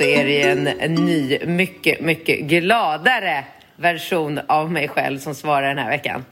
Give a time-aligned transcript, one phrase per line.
[0.00, 3.44] Så är det en, en ny, mycket, mycket gladare
[3.76, 6.24] version av mig själv som svarar den här veckan.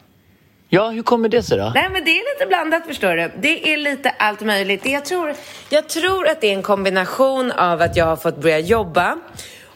[0.68, 1.72] Ja, hur kommer det sig då?
[1.74, 3.30] Nej, men det är lite blandat förstår du.
[3.40, 4.86] Det är lite allt möjligt.
[4.86, 5.34] Jag tror,
[5.70, 9.18] jag tror att det är en kombination av att jag har fått börja jobba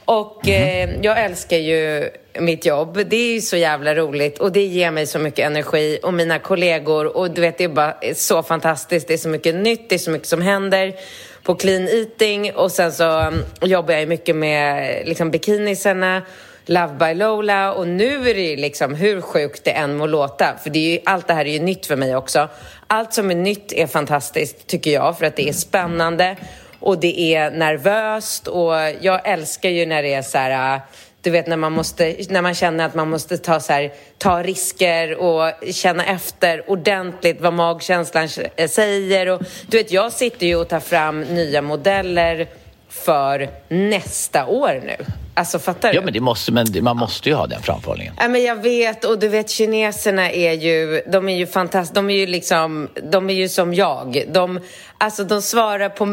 [0.04, 2.98] och eh, jag älskar ju mitt jobb.
[3.06, 6.38] Det är ju så jävla roligt och det ger mig så mycket energi och mina
[6.38, 9.08] kollegor och du vet det är bara så fantastiskt.
[9.08, 10.94] Det är så mycket nytt, det är så mycket som händer
[11.42, 16.22] på clean eating och sen så mm, jobbar jag ju mycket med liksom bikinisarna
[16.66, 20.56] Love by Lola och nu är det ju liksom hur sjukt det än må låta
[20.62, 22.48] för det är ju, allt det här är ju nytt för mig också.
[22.86, 26.36] Allt som är nytt är fantastiskt tycker jag för att det är spännande
[26.80, 30.80] och det är nervöst och jag älskar ju när det är så här
[31.22, 34.42] du vet när man, måste, när man känner att man måste ta, så här, ta
[34.42, 38.28] risker och känna efter ordentligt vad magkänslan
[38.68, 39.28] säger.
[39.28, 42.48] Och, du vet, jag sitter ju och tar fram nya modeller
[42.88, 44.96] för nästa år nu.
[45.34, 45.94] Alltså fattar du?
[45.94, 48.14] Ja, men, det måste, men man måste ju ha den framförhållningen.
[48.18, 52.10] Ja, men jag vet och du vet kineserna är ju, de är ju fantastiska, de
[52.10, 54.24] är ju liksom, de är ju som jag.
[54.28, 54.60] De,
[54.98, 56.04] alltså de svarar på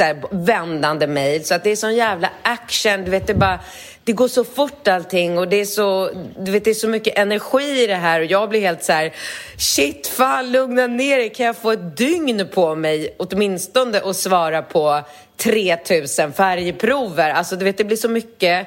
[0.00, 3.60] här, vändande mail så att det är sån jävla action, du vet det bara
[4.08, 7.18] det går så fort allting och det är så, du vet, det är så mycket
[7.18, 9.14] energi i det här och jag blir helt så här,
[9.58, 14.62] shit, fan, lugna ner dig, kan jag få ett dygn på mig åtminstone och svara
[14.62, 15.00] på
[15.36, 17.30] 3000 färgprover?
[17.30, 18.66] Alltså, du vet, det blir så mycket.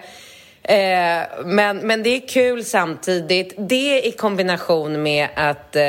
[0.63, 3.53] Eh, men, men det är kul samtidigt.
[3.57, 5.83] Det i kombination med att eh,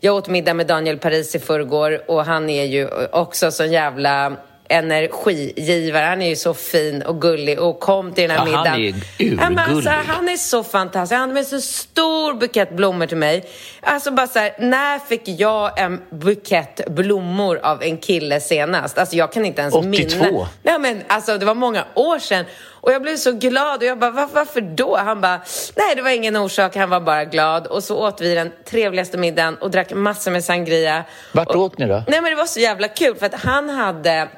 [0.00, 4.36] jag åt middag med Daniel Paris i förrgår och han är ju också så jävla
[4.68, 6.04] energigivare.
[6.04, 9.38] Han är ju så fin och gullig och kom till den här ja, middagen.
[9.38, 9.88] Han är urgullig.
[9.88, 11.12] Alltså, han är så fantastisk.
[11.12, 13.44] Han hade med så stor bukett blommor till mig.
[13.80, 18.98] Alltså bara så här, när fick jag en bukett blommor av en kille senast?
[18.98, 20.24] Alltså jag kan inte ens 82.
[20.24, 20.48] minna.
[20.62, 22.44] Nej men alltså det var många år sedan.
[22.80, 24.96] Och jag blev så glad och jag bara, Var, varför då?
[24.96, 25.40] Han bara,
[25.76, 27.66] nej det var ingen orsak, han var bara glad.
[27.66, 31.04] Och så åt vi den trevligaste middagen och drack massor med sangria.
[31.32, 32.02] Vart och, åt ni då?
[32.08, 34.28] Nej men det var så jävla kul för att han hade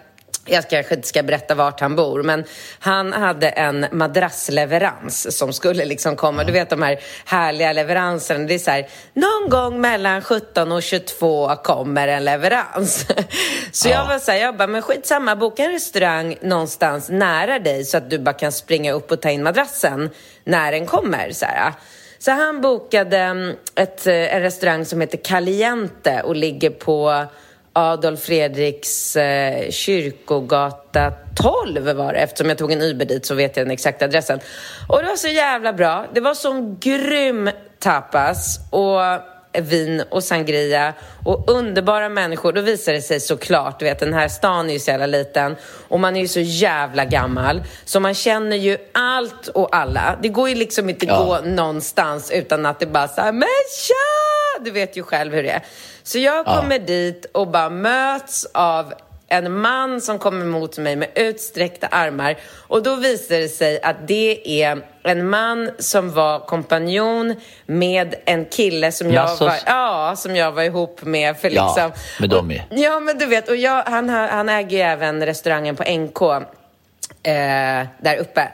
[0.47, 2.45] jag kanske inte ska berätta vart han bor, men
[2.79, 6.45] han hade en madrassleverans som skulle liksom komma.
[6.45, 8.47] Du vet de här härliga leveranserna.
[8.47, 13.07] Det är så här, någon gång mellan 17 och 22 kommer en leverans.
[13.73, 13.95] Så ja.
[13.95, 17.97] jag var så här, jag bara, men skitsamma, boka en restaurang någonstans nära dig så
[17.97, 20.11] att du bara kan springa upp och ta in madrassen
[20.45, 21.31] när den kommer.
[21.33, 21.73] Så här.
[22.19, 27.27] Så han bokade ett, en restaurang som heter Caliente och ligger på
[27.73, 32.19] Adolf Fredriks eh, kyrkogata 12 var det.
[32.19, 34.41] Eftersom jag tog en Uber dit så vet jag den exakta adressen.
[34.89, 36.07] Och det var så jävla bra.
[36.15, 39.01] Det var sån grym tapas och
[39.53, 40.95] vin och sangria
[41.25, 42.53] och underbara människor.
[42.53, 45.57] Då visar det sig såklart, du vet den här stan är ju så jävla liten
[45.89, 50.19] och man är ju så jävla gammal så man känner ju allt och alla.
[50.23, 51.25] Det går ju liksom inte ja.
[51.25, 53.49] gå någonstans utan att det bara så här, men
[53.87, 54.65] tja!
[54.65, 55.63] Du vet ju själv hur det är.
[56.11, 56.85] Så jag kommer ja.
[56.85, 58.95] dit och bara möts av
[59.29, 62.37] en man som kommer mot mig med utsträckta armar
[62.69, 67.35] och då visar det sig att det är en man som var kompanjon
[67.67, 71.37] med en kille som jag, var, ja, som jag var ihop med.
[71.37, 72.53] För liksom, ja, med dem.
[72.71, 77.87] Ja, men du vet, och jag, han, han äger ju även restaurangen på NK eh,
[78.01, 78.49] där uppe.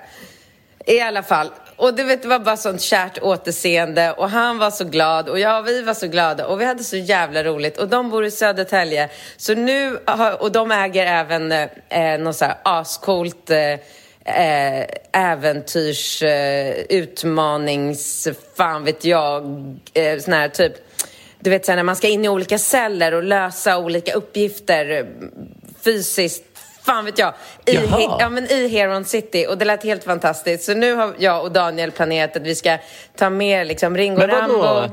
[0.87, 4.13] I alla fall, och du vet, det var bara sånt kärt återseende.
[4.13, 6.47] Och han var så glad och jag vi var så glada.
[6.47, 7.79] Och vi hade så jävla roligt.
[7.79, 9.09] Och de bor i Södertälje.
[9.37, 9.99] Så nu,
[10.39, 13.73] och de äger även eh, eh, något så här ascoolt eh,
[14.25, 19.45] eh, äventyrs, eh, utmanings, fan vet jag,
[19.95, 20.73] eh, sån här typ
[21.41, 24.91] du vet, så här, när man ska in i olika celler och lösa olika uppgifter
[24.91, 25.05] eh,
[25.85, 26.46] fysiskt
[26.87, 27.35] fan vet jag,
[27.67, 29.47] i, he, ja, men i Heron City.
[29.49, 30.65] Och det lät helt fantastiskt.
[30.65, 32.79] Så nu har jag och Daniel planerat att vi ska
[33.17, 34.59] ta med liksom Ringo Men Rambo.
[34.59, 34.89] vadå?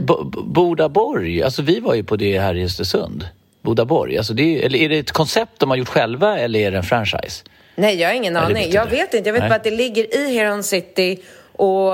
[0.00, 3.28] Bo- Bo- Bodaborg, alltså vi var ju på det här i Östersund.
[3.62, 6.70] Bodaborg, alltså det är, eller är det ett koncept de har gjort själva eller är
[6.70, 7.44] det en franchise?
[7.74, 8.54] Nej, jag har ingen aning.
[8.64, 9.28] vet jag vet inte.
[9.28, 9.48] Jag vet Nej.
[9.48, 11.18] bara att det ligger i Heron City
[11.52, 11.86] och,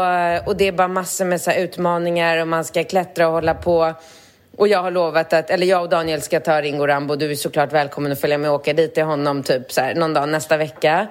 [0.47, 3.95] och det är bara massor med så utmaningar och man ska klättra och hålla på.
[4.57, 7.17] Och jag har lovat att, eller jag och Daniel ska ta Ringo Rambo.
[7.17, 9.95] Du är såklart välkommen att följa med och åka dit till honom typ så här,
[9.95, 11.07] någon dag nästa vecka.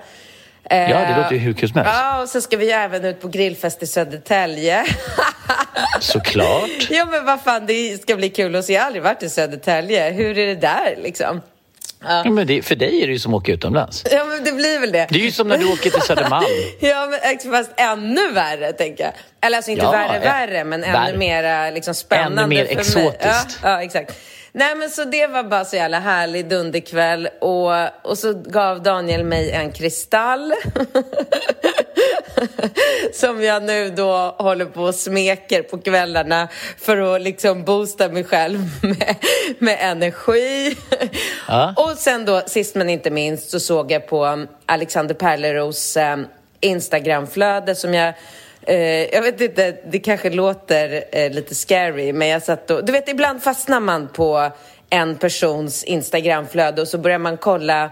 [0.69, 1.93] Ja, det Eh, låter ju hur kul som helst.
[1.95, 4.83] Ja, och så ska vi ju även ut på grillfest i Södertälje.
[5.99, 6.87] Såklart.
[6.89, 8.73] ja, men vad fan, det ska bli kul att se.
[8.73, 10.11] Jag har aldrig varit i Södertälje.
[10.11, 11.41] Hur är det där liksom?
[12.03, 14.03] Ja, men det, för dig är det ju som att åka utomlands.
[14.11, 15.07] Ja, men det blir väl det.
[15.09, 16.45] Det är ju som när du åker till Södermalm.
[16.79, 19.13] Ja, men ex- fast ännu värre, tänker jag.
[19.41, 23.59] Eller alltså inte Ja, värre, eh, värre, men ännu mera liksom, spännande Ännu mer exotiskt.
[23.63, 24.13] Ja, ja, exakt.
[24.57, 27.29] Nej, men så det var bara så jävla härlig dunderkväll.
[27.41, 30.53] Och, och så gav Daniel mig en kristall.
[33.13, 36.47] som jag nu då håller på och smeker på kvällarna
[36.77, 39.15] för att liksom boosta mig själv med,
[39.59, 40.77] med energi.
[41.47, 41.73] Ja.
[41.77, 46.27] Och sen då, sist men inte minst, så såg jag på Alexander Perleros um,
[46.59, 48.15] Instagramflöde som jag eh,
[49.11, 52.85] jag vet inte, det kanske låter eh, lite scary, men jag satt och...
[52.85, 54.51] Du vet, ibland fastnar man på
[54.89, 57.91] en persons Instagramflöde och så börjar man kolla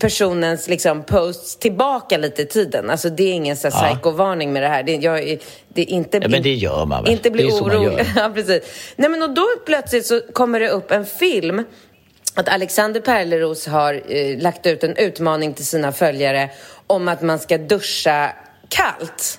[0.00, 2.90] personens liksom, posts tillbaka lite i tiden.
[2.90, 3.92] Alltså det är ingen så här, Ja.
[3.94, 4.82] psykovarning med det här.
[4.82, 6.18] Det, jag, det inte...
[6.22, 7.12] Ja, men det gör man väl?
[7.12, 8.06] Inte bli orolig.
[8.16, 8.62] ja, precis.
[8.96, 11.64] Nej, men och då plötsligt så kommer det upp en film
[12.34, 16.50] att Alexander Perleros har eh, lagt ut en utmaning till sina följare
[16.86, 18.32] om att man ska duscha
[18.68, 19.38] kallt.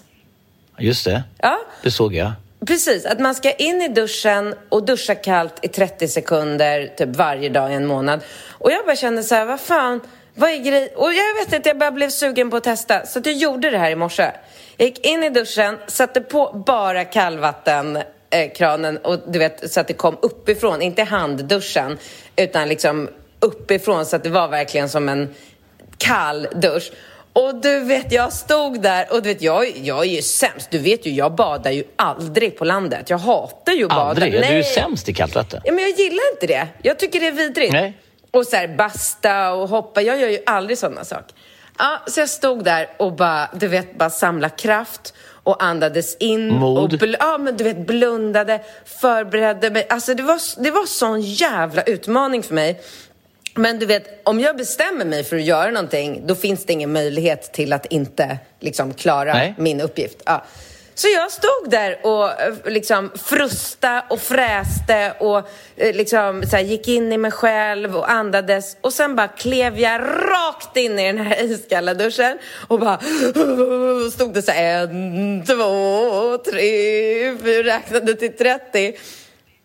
[0.80, 1.24] Just det.
[1.38, 1.60] Ja.
[1.84, 2.32] Det såg jag.
[2.68, 7.50] Precis, att man ska in i duschen och duscha kallt i 30 sekunder typ varje
[7.50, 8.20] dag i en månad.
[8.50, 10.00] Och jag bara kände så här, vad fan,
[10.36, 10.94] vad är grej?
[10.96, 13.06] Och jag vet inte, jag bara blev sugen på att testa.
[13.06, 14.32] Så att jag gjorde det här i morse.
[14.78, 17.96] Jag gick in i duschen, satte på bara kallvatten
[18.30, 21.98] eh, kranen och du vet så att det kom uppifrån, inte handduschen
[22.36, 23.10] utan liksom
[23.40, 25.34] uppifrån så att det var verkligen som en
[25.98, 26.92] kall dusch.
[27.34, 30.72] Och du vet, jag stod där och du vet, jag, jag är ju sämst.
[30.72, 33.10] Du vet ju, jag badar ju aldrig på landet.
[33.10, 34.02] Jag hatar ju att bada.
[34.02, 34.34] Aldrig?
[34.36, 34.64] Ja, Du är Nej.
[34.64, 35.62] sämst i kallt vatten.
[35.64, 36.68] Ja, men jag gillar inte det.
[36.82, 37.74] Jag tycker det är vidrigt.
[37.74, 37.98] Nej.
[38.32, 40.02] Och så här, basta och hoppa.
[40.02, 41.36] Jag gör ju aldrig sådana saker.
[41.78, 45.14] Ja, så jag stod där och bara, du vet, bara samla kraft
[45.44, 46.48] och andades in.
[46.48, 46.94] Mod.
[47.04, 49.88] Och ja, men du vet, blundade, förberedde mig.
[49.90, 52.82] Alltså det var, det var sån jävla utmaning för mig.
[53.56, 56.94] Men du vet, om jag bestämmer mig för att göra någonting, då finns det ingen
[56.94, 59.56] möjlighet till att inte liksom klara Nej.
[59.58, 60.18] min uppgift.
[60.26, 60.44] Ja.
[60.96, 62.30] Så jag stod där och
[62.72, 65.38] liksom frusta och fräste och
[65.76, 70.02] eh, liksom här, gick in i mig själv och andades och sen bara klev jag
[70.02, 73.00] rakt in i den här iskalla duschen och bara
[74.14, 78.94] stod det så här en, två, tre, fyra, räknade till 30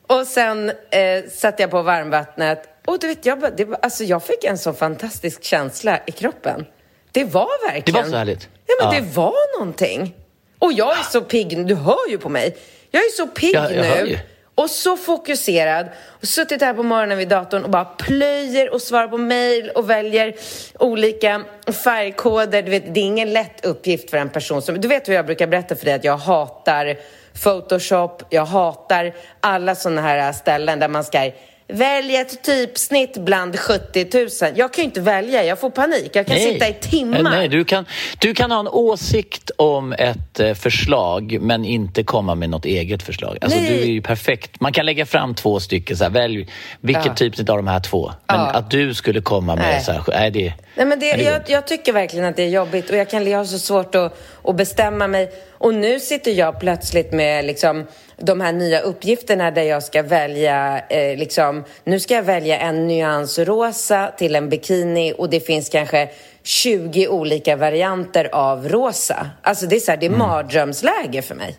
[0.09, 4.45] och sen eh, satte jag på varmvattnet och du vet, jag, det, alltså, jag fick
[4.45, 6.67] en så fantastisk känsla i kroppen.
[7.13, 8.01] Det var verkligen...
[8.01, 8.49] Det var så härligt.
[8.67, 9.01] Ja, men Ja.
[9.01, 10.15] det var någonting.
[10.59, 12.57] Och jag är så pigg, du hör ju på mig.
[12.91, 14.19] Jag är så pigg Ja, jag hör nu.
[14.55, 15.87] Och så fokuserad.
[16.21, 19.91] Och suttit här på morgonen vid datorn och bara plöjer och svarar på mejl och
[19.91, 20.35] väljer
[20.79, 21.43] olika
[21.85, 22.63] färgkoder.
[22.63, 24.81] Du vet, det är ingen lätt uppgift för en person som...
[24.81, 26.97] Du vet hur jag brukar berätta för dig att jag hatar
[27.43, 31.31] Photoshop, jag hatar alla sådana här ställen där man ska
[31.73, 34.29] välja ett typsnitt bland 70 000.
[34.57, 36.11] Jag kan ju inte välja, jag får panik.
[36.13, 37.23] Jag kan sitta i timmar.
[37.23, 37.87] Nej, nej du, kan,
[38.19, 43.03] du kan ha en åsikt om ett eh, förslag men inte komma med något eget
[43.03, 43.39] förslag.
[43.41, 43.69] Alltså, Nej.
[43.73, 44.61] du är ju perfekt.
[44.61, 46.49] Man kan lägga fram två stycken, så här, välj
[46.81, 47.15] vilket Ja.
[47.15, 48.13] typsnitt av de här två.
[48.29, 48.47] Men Ja.
[48.47, 49.85] att du skulle komma med Nej.
[49.85, 50.53] så här, nej det...
[50.79, 53.39] Nej, men det, jag, jag tycker verkligen att det är jobbigt och jag, kan, jag
[53.39, 55.33] har så svårt att, att bestämma mig.
[55.51, 60.79] Och nu sitter jag plötsligt med liksom, de här nya uppgifterna där jag ska välja,
[60.89, 65.69] eh, liksom, nu ska jag välja en nyans rosa till en bikini och det finns
[65.69, 66.09] kanske
[66.43, 69.31] 20 olika varianter av rosa.
[69.43, 71.57] Alltså det är så här, det är mardrömsläge för mig.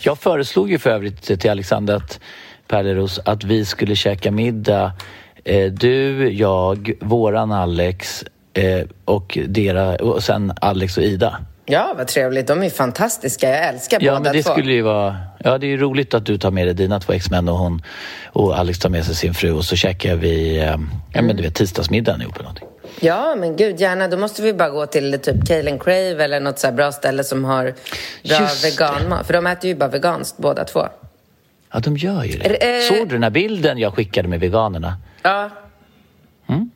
[0.00, 2.20] Jag föreslog ju för övrigt till Alexander att,
[2.68, 4.92] Perleros att vi skulle käka middag.
[5.48, 8.24] Eh, du, jag, våran Alex
[8.54, 11.38] eh, och, dera, och sen Alex och Ida.
[11.66, 12.46] Ja, vad trevligt.
[12.46, 13.48] De är fantastiska.
[13.50, 14.52] Jag älskar Ja, båda men det två.
[14.52, 15.16] skulle ju vara...
[15.38, 17.82] Ja, det är ju roligt att du tar med dig dina två exmän och hon
[18.32, 20.76] och Alex tar med sig sin fru och så käkar vi, eh,
[21.12, 22.68] ja men du vet, tisdagsmiddagen ihop eller någonting.
[23.00, 24.08] Ja, men gud, gärna.
[24.08, 27.24] Då måste vi bara gå till typ and Crave eller något så här bra ställe
[27.24, 27.74] som har
[28.28, 29.26] bra veganmat.
[29.26, 30.86] För de äter ju bara veganskt båda två.
[31.76, 32.76] Ja, de gör ju det.
[32.76, 34.96] Eh, Såg du den här bilden jag skickade med veganerna?
[35.22, 35.50] Ja.
[36.48, 36.70] Mm.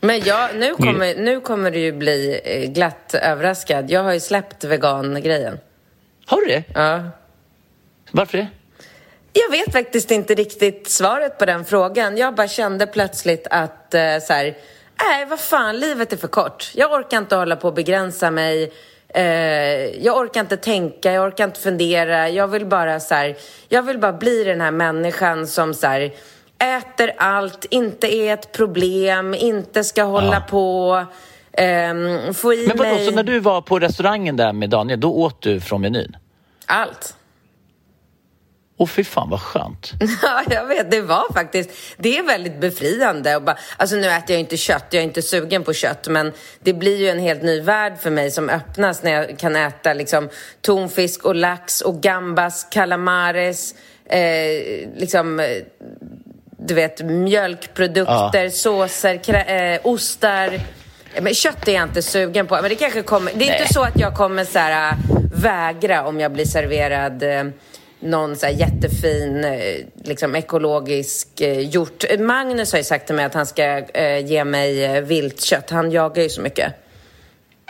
[0.00, 3.90] Men ja, nu kommer, nu kommer du ju bli eh, glatt överraskad.
[3.90, 5.58] Jag har ju släppt vegan-grejen.
[6.26, 6.64] Har du det?
[6.74, 7.02] Ja.
[8.10, 8.46] Varför det?
[9.32, 12.16] Jag vet faktiskt inte riktigt svaret på den frågan.
[12.16, 14.44] Jag bara kände plötsligt att eh, så här,
[15.08, 16.70] nej vad fan, livet är för kort.
[16.74, 18.72] Jag orkar inte hålla på och begränsa mig.
[19.14, 19.22] Eh,
[20.04, 22.28] jag orkar inte tänka, jag orkar inte fundera.
[22.28, 23.36] Jag vill bara så här,
[23.68, 26.12] jag vill bara bli den här människan som så här,
[26.58, 30.40] äter allt, inte är ett problem, inte ska hålla Ja.
[30.50, 31.04] på,
[31.52, 35.00] ehm, få i Men vadå, mig så när du var på restaurangen där med Daniel,
[35.00, 36.16] då åt du från menyn?
[36.66, 37.14] allt.
[38.76, 39.92] Åh fy fan vad skönt.
[40.22, 40.90] Ja, jag vet.
[40.90, 41.70] Det var faktiskt...
[41.96, 43.36] Det är väldigt befriande.
[43.36, 46.08] Och bara, alltså nu äter jag inte kött, jag är inte sugen på kött.
[46.08, 49.56] Men det blir ju en helt ny värld för mig som öppnas när jag kan
[49.56, 50.28] äta liksom,
[50.60, 53.74] tonfisk och lax och gambas, calamares,
[54.06, 55.40] eh, liksom...
[55.40, 55.46] eh,
[56.66, 60.60] Du vet, mjölkprodukter, såser, krä- eh, ostar.
[61.20, 62.54] Men kött är jag inte sugen på.
[62.54, 63.32] Men det kanske kommer...
[63.34, 63.60] Det är Nej.
[63.60, 64.98] inte så att jag kommer så här, äh,
[65.34, 67.44] vägra om jag blir serverad eh,
[68.04, 69.60] någon så jättefin, eh,
[70.04, 72.04] liksom ekologisk eh, hjort.
[72.18, 75.70] Magnus har ju sagt till mig att han ska eh, ge mig viltkött.
[75.70, 76.72] Han jagar ju så mycket.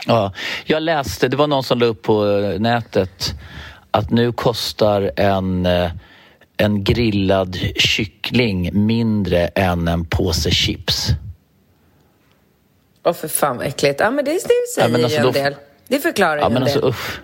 [0.07, 0.33] Ja,
[0.65, 2.23] jag läste, det var någon som la upp på
[2.59, 3.33] nätet
[3.91, 5.67] att nu kostar en,
[6.57, 11.07] en grillad kyckling mindre än en påse chips.
[13.03, 13.99] Åh, för fan vad äckligt.
[13.99, 14.39] Ja, men det, det
[14.75, 15.55] säger Ja, alltså ju en då- del.
[15.87, 16.89] Det förklarar Ja, ju men en alltså del.
[16.89, 17.19] usch.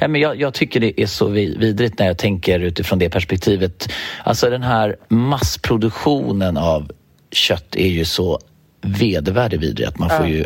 [0.00, 3.10] Ja, men jag, jag tycker det är så vi- vidrigt när jag tänker utifrån det
[3.10, 3.88] perspektivet.
[4.24, 6.90] Alltså den här massproduktionen av
[7.32, 8.38] kött är ju så
[8.80, 10.44] vedervärdigt vidrig att man får ju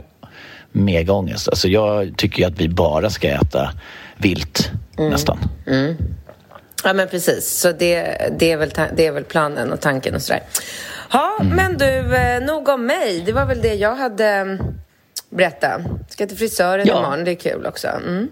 [0.73, 1.49] mega ångest.
[1.49, 3.71] Alltså jag tycker ju att vi bara ska äta
[4.16, 5.38] vilt nästan.
[6.85, 7.59] Ja, men precis.
[7.61, 10.42] Så det, det, är väl, det är väl planen och tanken och sådär.
[11.12, 13.23] Ja, men du, eh, nog om mig.
[13.26, 14.59] Det var väl det jag hade mm,
[15.34, 15.80] berätta.
[16.08, 16.98] Ska till frisören Ja.
[16.98, 17.88] imorgon, det är kul också.
[17.88, 18.28] Mm.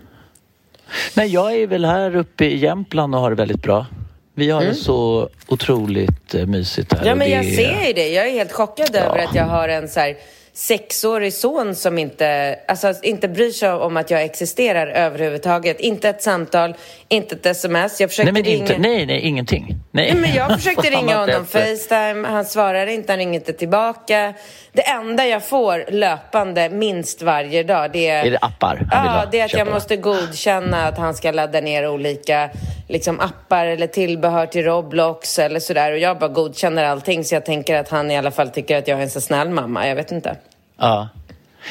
[1.14, 3.86] Nej, jag är väl här uppe i Jämtland och har det väldigt bra.
[4.34, 6.98] Vi har det så otroligt eh, mysigt här.
[7.00, 7.08] Mm.
[7.08, 8.08] Ja, men det jag ser ju det.
[8.08, 9.28] Jag är helt chockad över Ja.
[9.28, 10.16] att jag har en så här
[10.54, 15.80] sexårig son som inte, alltså, inte bryr sig om att jag existerar överhuvudtaget.
[15.80, 16.74] Inte ett samtal,
[17.08, 18.00] inte ett sms.
[18.00, 18.62] Jag försökte Nej, men ringa...
[18.62, 19.66] inte, nej, nej, ingenting.
[19.90, 20.12] Nej.
[20.12, 24.34] Nej, men jag försökte ringa honom Facetime, han svarar inte, han ringer inte tillbaka.
[24.72, 28.26] Det enda jag får löpande minst varje dag det är...
[28.26, 31.88] Är det appar Ja, det är att jag måste godkänna att han ska ladda ner
[31.88, 32.50] olika
[32.88, 35.92] liksom, appar eller tillbehör till Roblox eller sådär.
[35.92, 38.88] Och jag bara godkänner allting så jag tänker att han i alla fall tycker att
[38.88, 39.88] jag är en så snäll mamma.
[39.88, 40.36] Jag vet inte.
[40.82, 41.08] Ja.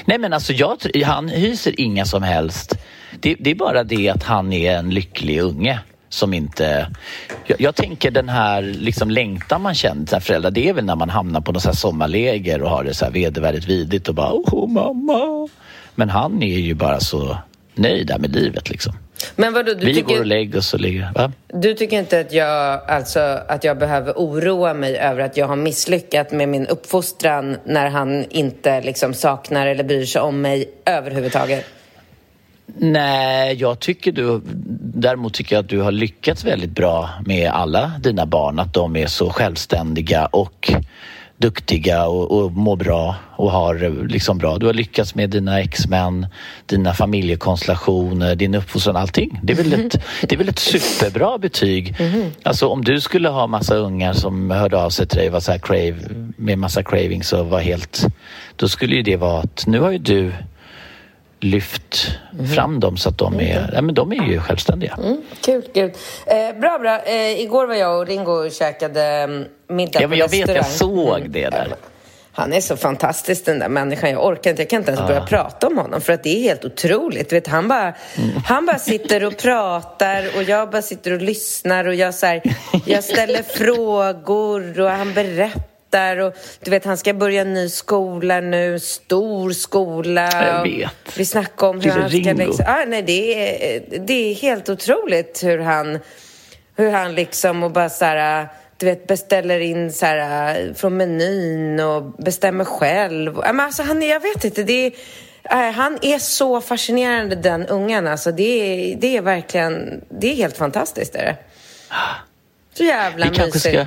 [0.06, 2.76] Nej men alltså jag, han hyser inga som helst...
[3.20, 6.88] Det, det är bara det att han är en lycklig unge som inte...
[7.46, 10.96] Jag, jag tänker den här liksom längtan man känner till föräldrar, det är väl när
[10.96, 14.16] man hamnar på något så här sommarläger och har det så här vedervärdigt vidigt och
[14.16, 15.50] bara åh mamma.
[15.96, 17.38] Men han är ju bara så
[17.76, 18.94] nöjd där med livet liksom.
[19.36, 21.12] Men vadå, du Vi går och tycker, lägger oss och ligger...
[21.16, 21.32] Va?
[21.54, 25.56] du tycker inte att jag, alltså, att jag behöver oroa mig över att jag har
[25.56, 31.66] misslyckats med min uppfostran när han inte liksom, saknar eller bryr sig om mig överhuvudtaget?
[32.78, 34.42] Nej, jag tycker du...
[34.94, 38.60] Däremot tycker jag att du har lyckats väldigt bra med alla dina barn.
[38.60, 40.72] Att de är så självständiga och
[41.42, 44.58] duktiga och, och mår bra och har eh, liksom bra.
[44.58, 46.28] Du har lyckats med dina exmän,
[46.66, 49.40] dina familjekonstellationer, din uppfostran, allting.
[49.44, 51.96] Det är väl ett, det är väl ett superbra betyg.
[52.44, 55.52] Alltså om du skulle ha massa ungar som hörde av sig till dig var så
[55.52, 55.96] här crave,
[56.38, 58.06] med massa cravings och var helt...
[58.56, 60.32] Då skulle ju det vara att nu har ju du
[61.44, 62.12] lyft
[62.56, 64.98] fram dem så att de är, ja, men de är ju självständiga.
[65.04, 65.92] Mm, kul, kul.
[66.26, 67.02] Eh, bra, bra.
[67.02, 70.58] Eh, igår var jag och Ringo och käkade mm, middag Ja, men jag vet, jag
[70.58, 71.00] restaurang.
[71.00, 71.22] Mm.
[71.22, 71.76] såg det där.
[72.34, 74.10] Han är så fantastisk den där människan.
[74.10, 76.42] Jag orkar inte, jag kan inte ens börja prata om honom för att det är
[76.42, 77.34] helt otroligt.
[77.34, 77.94] Vet, han, bara,
[78.46, 82.42] han bara sitter och pratar och jag bara sitter och lyssnar och jag, så här,
[82.86, 85.71] jag ställer frågor och han berättar.
[85.94, 90.30] Och, du vet, han ska börja en ny skola nu, stor skola.
[90.46, 91.18] Jag vet.
[91.18, 92.18] Vi snackar om hur han ska...
[92.18, 92.46] Ringo.
[92.46, 96.00] Liksom, ah, nej, det, är, det är helt otroligt hur han,
[96.76, 101.80] hur han liksom och bara så här, du vet, beställer in så här, från menyn
[101.80, 103.36] och bestämmer själv.
[103.36, 104.92] Men alltså, han, jag vet inte, det
[105.44, 108.08] är, han är så fascinerande den ungen.
[108.08, 111.16] Alltså, det, är, det är verkligen, det är helt fantastiskt.
[111.16, 111.36] Är det.
[112.74, 113.60] Så jävla mysigt.
[113.60, 113.86] ska...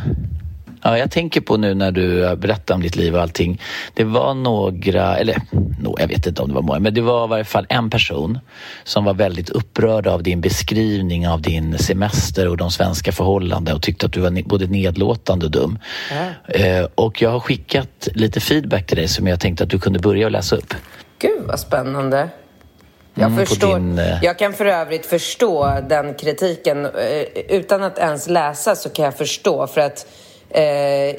[0.87, 3.61] Ja, jag tänker på nu när du berättar om ditt liv och allting.
[3.95, 5.37] Det var några, eller
[5.81, 7.91] no, jag vet inte om det var många, men det var i varje fall en
[7.91, 8.39] person
[8.85, 13.83] som var väldigt upprörd av din beskrivning av din semester och de svenska förhållandena och
[13.83, 15.79] tyckte att du var både nedlåtande och dum.
[16.49, 19.99] Eh, och jag har skickat lite feedback till dig som jag tänkte att du kunde
[19.99, 20.75] börja läsa upp.
[21.19, 22.29] Gud vad spännande.
[23.15, 24.25] Jag, mm, förstår, din, uh...
[24.25, 26.85] jag kan för övrigt förstå den kritiken.
[26.85, 26.91] Eh,
[27.49, 29.67] utan att ens läsa så kan jag förstå.
[29.67, 30.24] För att eh,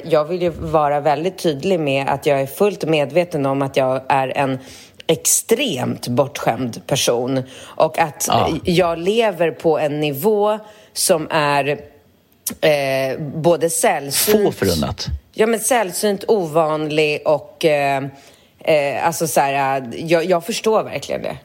[0.04, 4.02] jag vill ju vara väldigt tydlig med att jag är fullt medveten om att jag
[4.08, 4.58] är en
[5.06, 7.42] extremt bortskämd person.
[7.60, 8.50] Och att ja.
[8.64, 10.58] jag lever på en nivå
[10.92, 11.80] som är
[12.60, 14.44] eh, både sällsynt...
[14.44, 15.06] Få förunnat.
[15.32, 17.64] Ja, men sällsynt, ovanlig och...
[17.64, 18.04] Eh,
[18.58, 21.36] eh, alltså så här, jag, jag förstår verkligen det.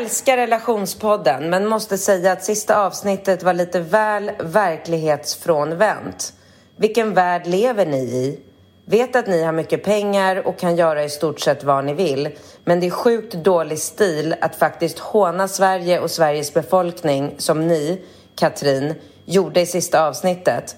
[0.00, 6.32] Älskar relationspodden men måste säga att sista avsnittet var lite väl verklighetsfrånvänt.
[6.76, 8.40] Vilken värld lever ni i?
[8.84, 12.28] Vet att ni har mycket pengar och kan göra i stort sett vad ni vill.
[12.64, 18.02] Men det är sjukt dålig stil att faktiskt håna Sverige och Sveriges befolkning som ni,
[18.34, 20.76] Katrin, gjorde i sista avsnittet.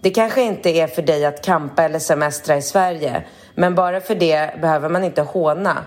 [0.00, 3.24] Det kanske inte är för dig att kampa eller semestra i Sverige.
[3.54, 5.84] Men bara för det behöver man inte håna.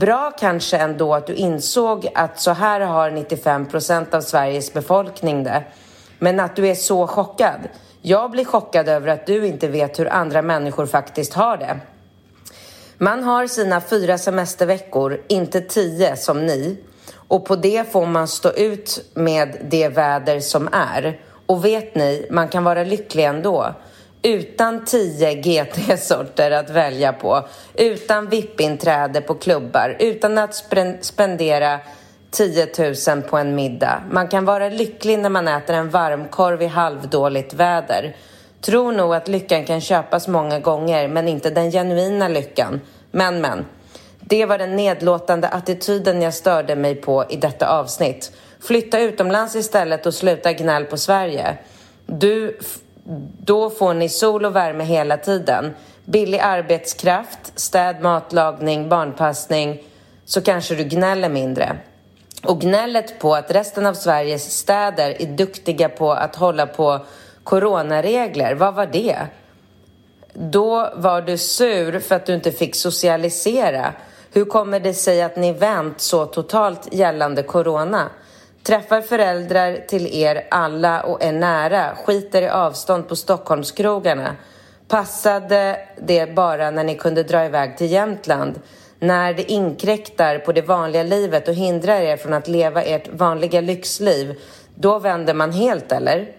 [0.00, 5.44] Bra kanske ändå att du insåg att så här har 95 procent av Sveriges befolkning
[5.44, 5.64] det.
[6.18, 7.68] Men att du är så chockad.
[8.02, 11.80] Jag blir chockad över att du inte vet hur andra människor faktiskt har det.
[12.98, 16.78] Man har sina fyra semesterveckor, inte tio som ni.
[17.14, 21.20] Och på det får man stå ut med det väder som är.
[21.46, 23.74] Och vet ni, man kan vara lycklig ändå
[24.22, 30.64] utan 10 GT-sorter att välja på, utan VIP-inträde på klubbar, utan att
[31.00, 31.80] spendera
[32.30, 32.68] 10
[33.08, 34.02] 000 på en middag.
[34.10, 38.16] Man kan vara lycklig när man äter en varmkorv i halvdåligt väder.
[38.60, 42.80] Tror nog att lyckan kan köpas många gånger, men inte den genuina lyckan.
[43.10, 43.64] Men, men.
[44.20, 48.32] Det var den nedlåtande attityden jag störde mig på i detta avsnitt.
[48.60, 51.58] Flytta utomlands istället och sluta gnäll på Sverige.
[52.06, 52.58] Du
[53.42, 55.74] då får ni sol och värme hela tiden.
[56.04, 59.82] Billig arbetskraft, städ, matlagning, barnpassning.
[60.24, 61.76] Så kanske du gnäller mindre.
[62.42, 67.00] Och gnället på att resten av Sveriges städer är duktiga på att hålla på
[67.44, 69.16] coronaregler, vad var det?
[70.34, 73.92] Då var du sur för att du inte fick socialisera.
[74.32, 78.10] Hur kommer det sig att ni vänt så totalt gällande corona?
[78.68, 84.36] Träffar föräldrar till er alla och är nära, skiter i avstånd på Stockholmskrogarna.
[84.88, 88.60] Passade det bara när ni kunde dra iväg till Jämtland?
[88.98, 93.60] När det inkräktar på det vanliga livet och hindrar er från att leva ert vanliga
[93.60, 94.34] lyxliv,
[94.74, 96.32] då vänder man helt eller?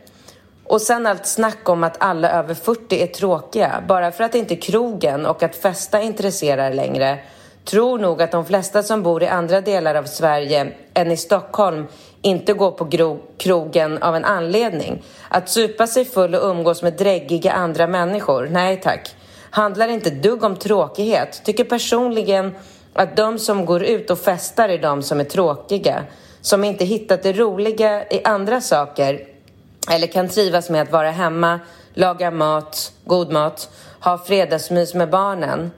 [0.63, 4.56] Och sen allt snack om att alla över 40 är tråkiga, bara för att inte
[4.56, 7.20] krogen och att festa intresserar längre.
[7.65, 11.88] Tror nog att de flesta som bor i andra delar av Sverige än i Stockholm
[12.21, 15.03] inte gå på krogen av en anledning.
[15.29, 19.15] Att supa sig full och umgås med dräggiga andra människor, nej tack.
[19.49, 21.41] Handlar inte dugg om tråkighet.
[21.45, 22.55] Tycker personligen
[22.93, 26.03] att de som går ut och festar är de som är tråkiga.
[26.41, 29.19] Som inte hittat det roliga i andra saker
[29.91, 31.60] eller kan trivas med att vara hemma,
[31.93, 35.71] laga mat, god mat, ha fredagsmys med barnen.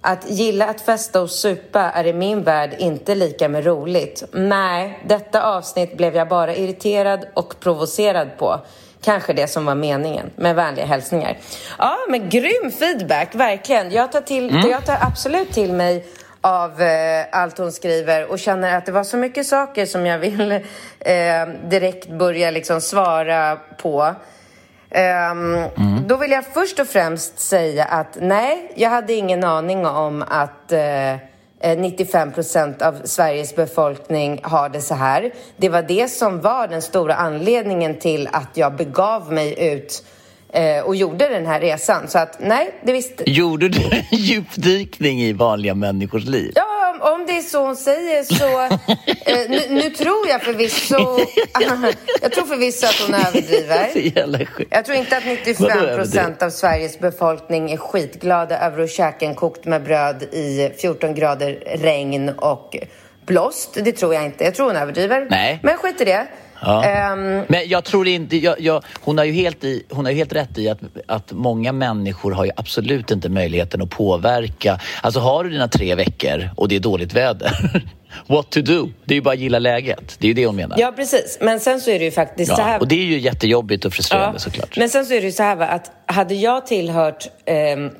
[0.00, 4.24] Att gilla att festa och supa är i min värld inte lika med roligt.
[4.32, 8.60] Nej, detta avsnitt blev jag bara irriterad och provocerad på.
[9.02, 10.30] Kanske det som var meningen.
[10.36, 11.38] Med vänliga hälsningar.
[11.78, 13.90] Ja, men grym feedback, verkligen.
[13.92, 14.70] Jag tar, till, mm.
[14.70, 16.06] jag tar absolut till mig
[16.40, 20.18] av eh, allt hon skriver och känner att det var så mycket saker som jag
[20.18, 20.52] vill
[21.00, 24.14] eh, direkt börja liksom svara på.
[24.90, 26.06] Mm.
[26.06, 30.72] Då vill jag först och främst säga att nej, jag hade ingen aning om att
[30.72, 35.32] uh, 95 procent av Sveriges befolkning har det så här.
[35.56, 40.04] Det var det som var den stora anledningen till att jag begav mig ut
[40.56, 42.08] uh, och gjorde den här resan.
[42.08, 43.30] Så att nej, det visste...
[43.30, 46.52] Gjorde du en djupdykning i vanliga människors liv?
[46.54, 48.78] Ja, om det är så hon säger så...
[49.26, 50.96] Eh, nu, nu, tror jag förvisso...
[52.22, 54.48] jag tror förvisso att hon överdriver.
[54.70, 59.34] Jag tror inte att 95 procent av Sveriges befolkning är skitglada över att käka en
[59.34, 62.76] kokt med bröd i 14 grader regn och
[63.26, 63.78] blåst.
[63.84, 64.44] Det tror jag inte.
[64.44, 65.26] Jag tror hon överdriver.
[65.30, 65.60] Nej.
[65.62, 66.26] Men skit i det.
[66.60, 67.12] Ja.
[67.12, 70.18] Um, men jag tror inte, jag, jag, hon, har ju helt i, hon har ju
[70.18, 74.80] helt rätt i att, att många människor har ju absolut inte möjligheten att påverka.
[75.02, 77.82] Alltså har du dina tre veckor och det är dåligt väder,
[78.26, 78.88] what to do.
[79.04, 80.16] Det är ju bara att gilla läget.
[80.18, 80.76] Det är ju det hon menar.
[80.78, 81.38] Ja, precis.
[81.40, 82.80] Men sen så är det ju faktiskt Ja, så här...
[82.80, 84.76] och det är ju jättejobbigt och frustrerande Ja, såklart.
[84.76, 87.90] Men sen så är det ju så här va, att hade jag tillhört ehm,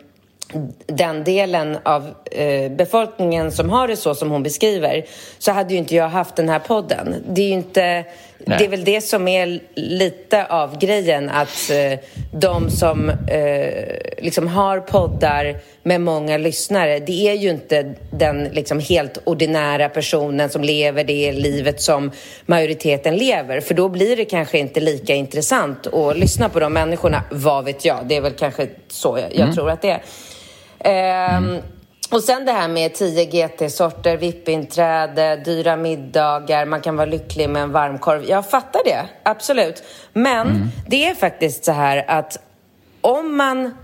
[0.87, 5.05] den delen av eh, befolkningen som har det så som hon beskriver
[5.38, 7.14] så hade ju inte jag haft den här podden.
[7.29, 8.05] Det är ju inte...
[8.44, 11.98] Det är väl det som är lite av grejen att eh,
[12.33, 13.72] de som eh,
[14.18, 20.48] liksom har poddar med många lyssnare det är ju inte den liksom helt ordinära personen
[20.48, 22.11] som lever det livet som
[22.46, 27.22] majoriteten lever för då blir det kanske inte lika intressant att lyssna på de människorna.
[27.31, 27.98] Vad vet jag?
[28.07, 30.01] Det är väl kanske så jag, jag tror att det är.
[30.81, 31.57] Ehm,
[32.11, 37.62] Och sen det här med 10 GT-sorter, VIP-inträde, dyra middagar, man kan vara lycklig med
[37.62, 38.25] en varmkorv.
[38.25, 39.83] Jag fattar det, absolut.
[40.12, 42.38] Men det är faktiskt så här att
[43.01, 43.75] om man,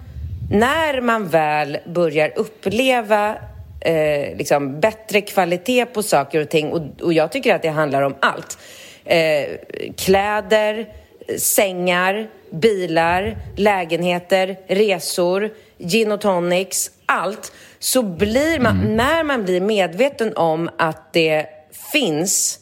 [0.51, 3.37] när man väl börjar uppleva
[3.81, 8.03] eh, liksom bättre kvalitet på saker och ting, och, och jag tycker att det handlar
[8.03, 8.59] om allt.
[9.05, 9.47] Eh,
[9.97, 10.89] kläder,
[11.39, 17.53] sängar, bilar, lägenheter, resor, gin och tonics, allt.
[17.85, 21.47] Så blir man, när man blir medveten om att det
[21.93, 22.59] finns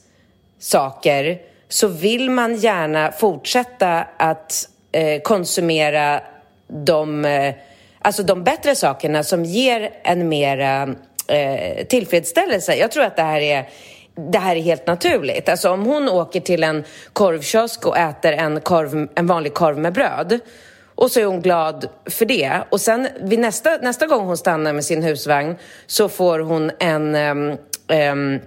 [0.58, 6.20] saker så vill man gärna fortsätta att eh, konsumera
[6.68, 7.54] de, eh,
[7.98, 10.94] alltså de bättre sakerna som ger en mera
[11.28, 12.74] eh, tillfredsställelse.
[12.74, 13.68] Jag tror att det här är
[14.32, 15.48] det här är helt naturligt.
[15.48, 19.92] Alltså om hon åker till en korvkiosk och äter en, korv, en vanlig korv med
[19.92, 20.40] bröd
[20.94, 22.62] och så är hon glad för det.
[22.70, 27.14] Och sen vid nästa, nästa gång hon stannar med sin husvagn så får hon en,
[27.14, 28.40] um, um,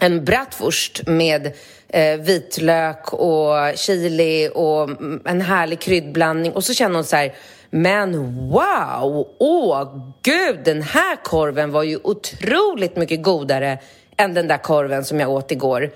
[0.00, 1.52] en bratwurst med
[1.88, 4.90] eh, vitlök och chili och
[5.24, 6.52] en härlig kryddblandning.
[6.52, 7.34] Och så känner hon så här,
[7.70, 9.28] men wow!
[9.38, 9.88] Åh,
[10.22, 13.78] gud, den här korven var ju otroligt mycket godare
[14.16, 15.90] än den där korven som jag åt igår.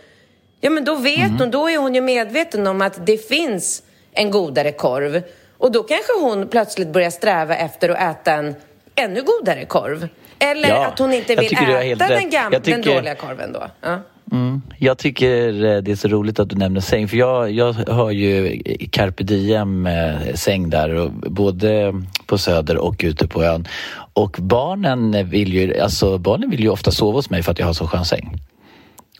[0.60, 4.30] Ja, men då vet hon, då är hon ju medveten om att det finns en
[4.30, 5.22] godare korv.
[5.62, 8.54] Och då kanske hon plötsligt börjar sträva efter att äta en
[8.94, 10.08] ännu godare korv.
[10.38, 12.32] Eller Ja, att hon inte vill tycker äta den, rätt.
[12.32, 13.62] gam- Jag den tycker- dåliga korven då.
[13.80, 13.98] Ja.
[14.32, 14.62] Mm.
[14.78, 18.10] Jag tycker eh, det är så roligt att du nämner säng, för jag, jag har
[18.10, 18.58] ju
[18.90, 21.94] carpe diem eh, säng där, och både
[22.26, 23.68] på Söder och ute på ön.
[24.12, 27.66] Och barnen vill ju, alltså barnen vill ju ofta sova hos mig för att jag
[27.66, 28.38] har så skön säng.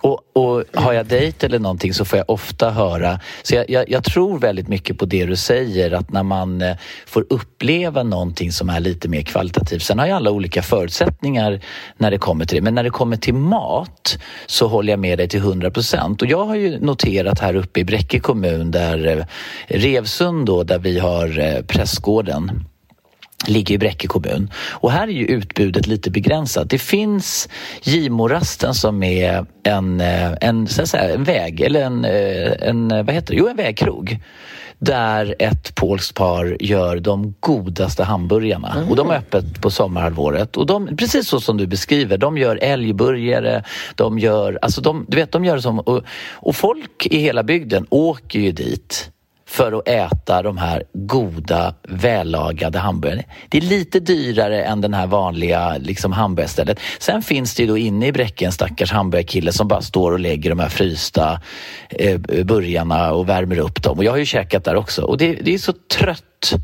[0.03, 3.91] Och, och har jag dejt eller någonting så får jag ofta höra, så jag, jag,
[3.91, 8.53] jag tror väldigt mycket på det du säger att när man eh, får uppleva någonting
[8.53, 9.83] som är lite mer kvalitativt.
[9.83, 11.61] Sen har ju alla olika förutsättningar
[11.97, 15.19] när det kommer till det, men när det kommer till mat så håller jag med
[15.19, 16.23] dig till 100 procent.
[16.23, 19.25] Och jag har ju noterat här uppe i Bräcke kommun där eh,
[19.79, 22.65] Revsund då, där vi har eh, prästgården
[23.47, 24.51] ligger i Bräcke kommun.
[24.71, 26.71] Och här är ju utbudet lite begränsat.
[26.71, 27.49] Det finns
[27.83, 32.89] Gimorasten som är en, eh, en, så att säga, en väg, eller en, eh, en,
[32.89, 33.39] vad heter det?
[33.39, 34.21] Jo, en vägkrog
[34.83, 38.87] där ett polskt par gör de godaste hamburgarna.
[38.91, 40.57] Och de är öppet på sommarhalvåret.
[40.57, 45.17] Och de, precis så som du beskriver, de gör älgburgare, de gör, alltså de, du
[45.17, 46.03] vet, de gör som, och,
[46.33, 49.12] och folk i hela bygden åker ju dit
[49.53, 53.23] för att äta de här goda, vällagade hamburgarna.
[53.49, 56.81] Det är lite dyrare än den här vanliga liksom, hamburgarstället.
[56.99, 60.21] Sen finns det ju då inne i Bräcke en stackars hamburgarkille som bara står och
[60.21, 61.41] lägger de här frysta
[61.91, 63.99] eh, burgarna och värmer upp dem.
[63.99, 66.55] Och jag har ju käkat där också och det, det är så trött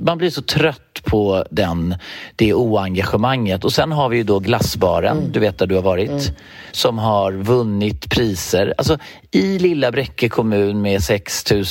[0.00, 1.94] man blir så trött på den,
[2.36, 3.64] det oengagemanget.
[3.64, 6.32] Och sen har vi ju då glassbaren, du vet där du har varit,
[6.72, 8.74] som har vunnit priser.
[8.78, 8.98] Alltså
[9.30, 11.64] i lilla Bräcke kommun med 6 000,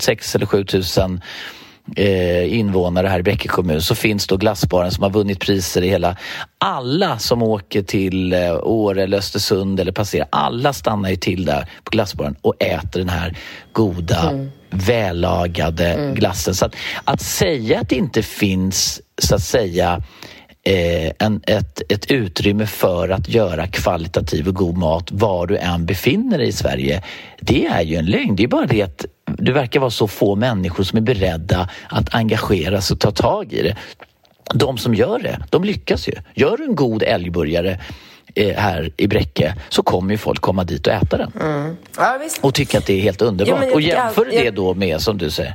[0.00, 0.64] 6 eller 7
[0.98, 1.20] 000
[1.96, 5.88] eh, invånare här i Bräcke kommun så finns då glassbaren som har vunnit priser i
[5.88, 6.16] hela...
[6.58, 11.68] Alla som åker till eh, Åre eller Östersund eller passerar, alla stannar ju till där
[11.84, 13.36] på glassbaren och äter den här
[13.72, 16.54] goda, vällagade glassen.
[16.54, 16.74] Så att,
[17.04, 20.02] att säga att det inte finns, så att säga,
[20.64, 25.86] eh, en, ett, ett utrymme för att göra kvalitativ och god mat var du än
[25.86, 27.02] befinner dig i Sverige.
[27.40, 28.36] Det är ju en lögn.
[28.36, 29.06] Det är bara det att
[29.44, 33.52] det verkar vara så få människor som är beredda att engagera sig och ta tag
[33.52, 33.76] i det.
[34.54, 36.12] De som gör det, de lyckas ju.
[36.34, 37.80] Gör du en god älgburgare
[38.34, 41.32] eh, här i Bräcke så kommer ju folk komma dit och äta den
[41.96, 42.44] Ja, visst.
[42.44, 43.58] och tycka att det är helt underbart.
[43.60, 45.54] Ja, jag och jämför allt- jag- det då med, som du säger,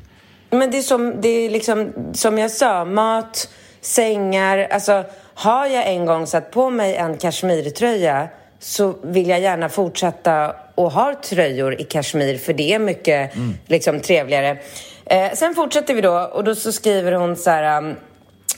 [0.49, 3.49] Men det är som, det är liksom, som jag sa, mat,
[3.81, 4.67] sängar.
[4.71, 8.27] Alltså, har jag en gång satt på mig en kashmirtröja
[8.59, 13.33] så vill jag gärna fortsätta och ha tröjor i kashmir för det är mycket
[13.65, 14.57] liksom, trevligare.
[15.05, 17.77] Eh, sen fortsätter vi då och då så skriver hon så här...
[17.77, 17.95] um,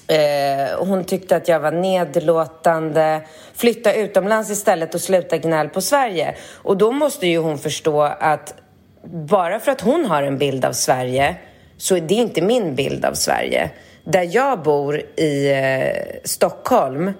[0.09, 3.21] Eh, hon tyckte att jag var nedlåtande.
[3.55, 6.35] Flytta utomlands istället och sluta gnäll på Sverige.
[6.55, 8.53] Och då måste ju hon förstå att
[9.03, 11.35] bara för att hon har en bild av Sverige
[11.77, 13.69] så är det inte min bild av Sverige.
[14.03, 17.11] Där jag bor i eh, Stockholm,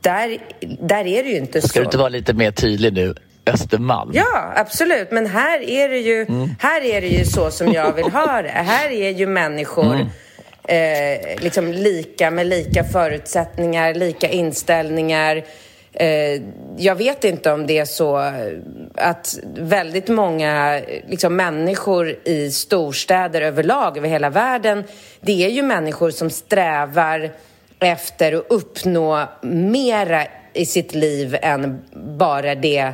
[0.00, 0.38] där,
[0.80, 1.78] där är det ju inte Ska så.
[1.78, 3.14] du inte vara lite mer tydlig nu?
[3.46, 4.10] Östermalm.
[4.14, 5.10] Ja, absolut.
[5.10, 6.48] Men här är det ju, Mm.
[6.60, 8.48] här är det ju så som jag vill ha det.
[8.48, 10.06] Här är ju människor Mm.
[10.68, 15.44] eh, liksom lika med lika förutsättningar, lika inställningar.
[15.92, 16.40] Eh,
[16.76, 18.32] jag vet inte om det är så
[18.94, 24.84] att väldigt många liksom, människor i storstäder överlag över hela världen,
[25.20, 27.30] det är ju människor som strävar
[27.78, 31.82] efter att uppnå mera i sitt liv än
[32.18, 32.92] bara det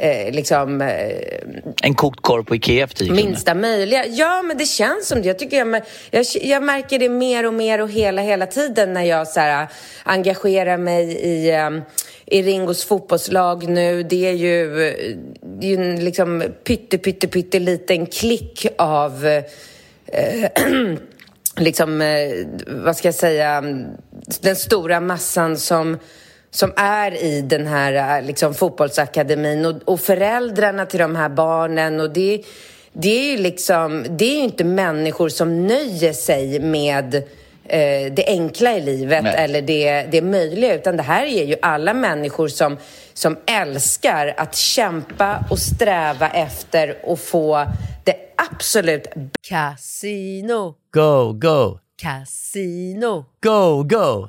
[0.00, 0.88] eh, liksom, eh,
[1.82, 3.22] En kokt korv på Ikea för 10 kronor.
[3.22, 4.06] minsta möjliga.
[4.06, 5.28] Ja, men det känns som det.
[5.28, 9.04] Jag, tycker jag, jag, jag märker det mer och mer och hela, hela tiden när
[9.04, 9.68] jag så här,
[10.02, 11.82] engagerar mig i, um,
[12.26, 14.02] i Ringos fotbollslag nu.
[14.02, 14.74] Det är ju,
[15.42, 19.26] det är ju en liksom pytte, pytte, pytte liten klick av
[20.06, 20.50] eh,
[21.56, 23.64] liksom, eh, vad ska jag säga,
[24.40, 25.98] den stora massan som
[26.50, 32.00] som är i den här eh, liksom, fotbollsakademin och, och föräldrarna till de här barnen.
[32.00, 32.42] Och det,
[32.92, 37.14] det är ju liksom, det är inte människor som nöjer sig med
[37.64, 39.34] eh, det enkla i livet Nej.
[39.38, 42.76] eller det, det möjliga, utan det här är ju alla människor som,
[43.12, 47.66] som älskar att kämpa och sträva efter att få
[48.04, 48.16] det
[48.52, 49.06] absolut
[49.48, 54.28] Casino, Go, go, casino, go, go,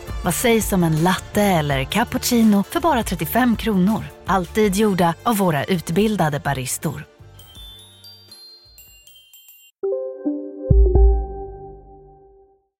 [0.23, 4.03] Vad sägs om en latte eller cappuccino för bara 35 kronor?
[4.25, 7.05] Alltid gjorda av våra utbildade baristor.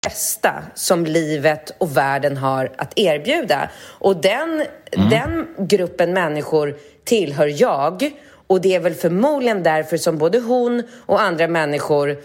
[0.04, 3.70] bästa som livet och världen har att erbjuda.
[3.84, 4.66] Och den,
[5.10, 8.12] den gruppen människor tillhör jag.
[8.48, 12.18] Och det är väl förmodligen därför som både hon och andra människor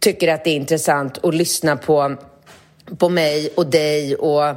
[0.00, 2.16] tycker att det är intressant att lyssna på,
[2.98, 4.56] på mig och dig och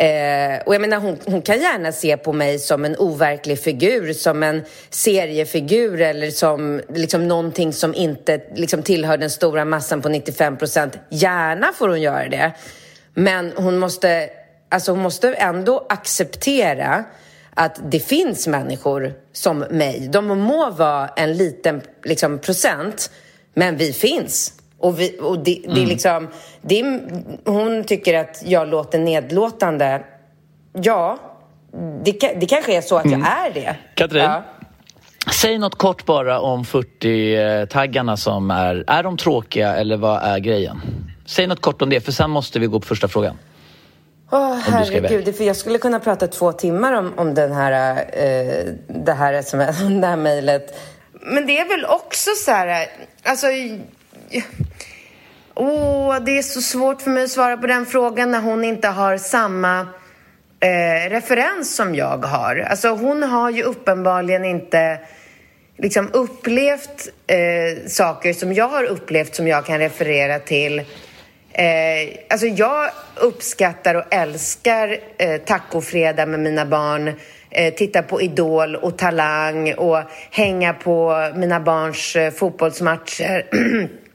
[0.00, 4.12] Eh, och jag menar, hon, hon kan gärna se på mig som en overklig figur,
[4.12, 10.08] som en seriefigur eller som liksom någonting som inte liksom, tillhör den stora massan på
[10.08, 10.98] 95 procent.
[11.08, 12.52] Gärna får hon göra det.
[13.14, 14.30] Men hon måste,
[14.68, 17.04] alltså hon måste ändå acceptera
[17.54, 20.08] att det finns människor som mig.
[20.12, 23.10] De må vara en liten liksom, procent,
[23.54, 24.59] men vi finns.
[24.80, 26.28] Och, vi, och det, det är liksom,
[26.62, 27.00] det är,
[27.44, 30.02] hon tycker att jag låter nedlåtande.
[30.72, 31.18] Ja,
[32.04, 33.76] det, det kanske är så att jag är det.
[33.94, 34.22] Katrin?
[34.22, 34.42] Ja.
[35.32, 38.84] Säg något kort bara om 40-taggarna som är...
[38.86, 40.80] Är de tråkiga eller vad är grejen?
[41.26, 43.36] Säg något kort om det, för sen måste vi gå på första frågan.
[44.32, 44.62] Iväg.
[44.64, 49.32] herregud, för jag skulle kunna prata två timmar om, om den här, eh, det här
[49.32, 50.80] sms, det här mejlet.
[51.12, 52.86] Men det är väl också så här,
[53.22, 53.46] alltså...
[55.54, 58.88] Åh, det är så svårt för mig att svara på den frågan när hon inte
[58.88, 59.80] har samma
[60.60, 62.56] eh, referens som jag har.
[62.56, 64.98] Alltså hon har ju uppenbarligen inte
[65.78, 70.78] liksom upplevt eh, saker som jag har upplevt som jag kan referera till.
[71.52, 77.12] Eh, alltså jag uppskattar och älskar eh, tacofredag med mina barn
[77.50, 79.98] eh, titta på Idol och Talang och
[80.30, 83.46] hänga på mina barns eh, fotbollsmatcher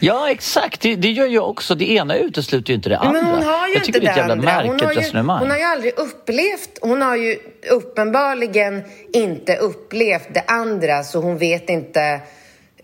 [0.00, 0.80] Ja, exakt.
[0.80, 1.74] Det, det, gör jag också.
[1.74, 3.22] Det ena utesluter ju inte det andra.
[3.22, 5.38] Men hon har ju jag inte det är ett jävla ju, resonemang.
[5.38, 7.38] hon har ju aldrig upplevt, hon har ju
[7.70, 8.82] uppenbarligen
[9.12, 12.20] inte upplevt det andra så hon vet inte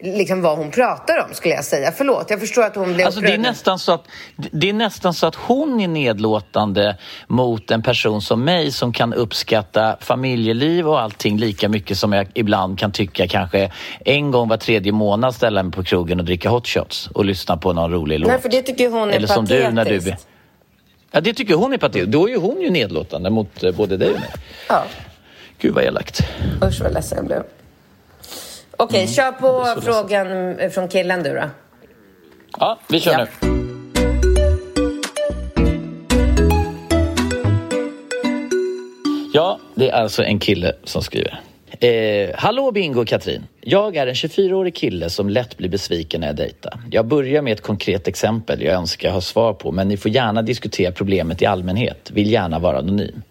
[0.03, 1.93] liksom vad hon pratar om skulle jag säga.
[1.97, 5.15] Förlåt, jag förstår att hon blev alltså, det är nästan så att Det är nästan
[5.15, 11.01] så att hon är nedlåtande mot en person som mig som kan uppskatta familjeliv och
[11.01, 13.73] allting lika mycket som jag ibland kan tycka kanske
[14.05, 17.57] en gång var tredje månad ställa mig på krogen och dricka hot shots och lyssna
[17.57, 18.31] på någon rolig låt.
[18.31, 19.69] Nej, för det tycker hon är Eller som patetiskt.
[19.69, 20.15] du när du...
[21.11, 22.13] Ja, det tycker hon är patetiskt.
[22.13, 24.31] Då är ju hon ju nedlåtande mot eh, både dig och mig.
[24.69, 24.85] Ja.
[25.59, 26.21] Gud vad elakt.
[26.65, 27.43] Usch vad ledsen jag blev.
[28.83, 31.45] Okej, Mm, kör på så frågan från killen du då.
[32.59, 33.19] Ja, vi kör Ja.
[33.43, 33.49] nu.
[39.33, 41.41] Ja, det är alltså en kille som skriver.
[41.83, 43.47] Eh, Hallå Bingo och Katrin.
[43.61, 46.81] Jag är en 24-årig kille som lätt blir besviken när jag dejtar.
[46.91, 50.43] Jag börjar med ett konkret exempel jag önskar ha svar på men ni får gärna
[50.43, 52.11] diskutera problemet i allmänhet.
[52.15, 53.23] Vill gärna vara anonym.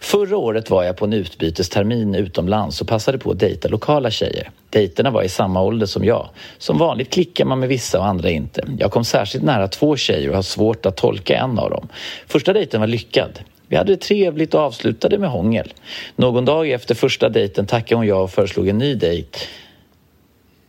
[0.00, 4.50] Förra året var jag på en utbytestermin utomlands och passade på att dejta lokala tjejer.
[4.70, 6.28] Dejterna var i samma ålder som jag.
[6.58, 8.68] Som vanligt klickar man med vissa och andra inte.
[8.78, 11.88] Jag kom särskilt nära två tjejer och har svårt att tolka en av dem.
[12.26, 13.40] Första dejten var lyckad.
[13.72, 15.72] Vi hade det trevligt och avslutade med hångel.
[16.16, 19.38] Någon dag efter första dejten tackade hon ja och föreslog en ny dejt.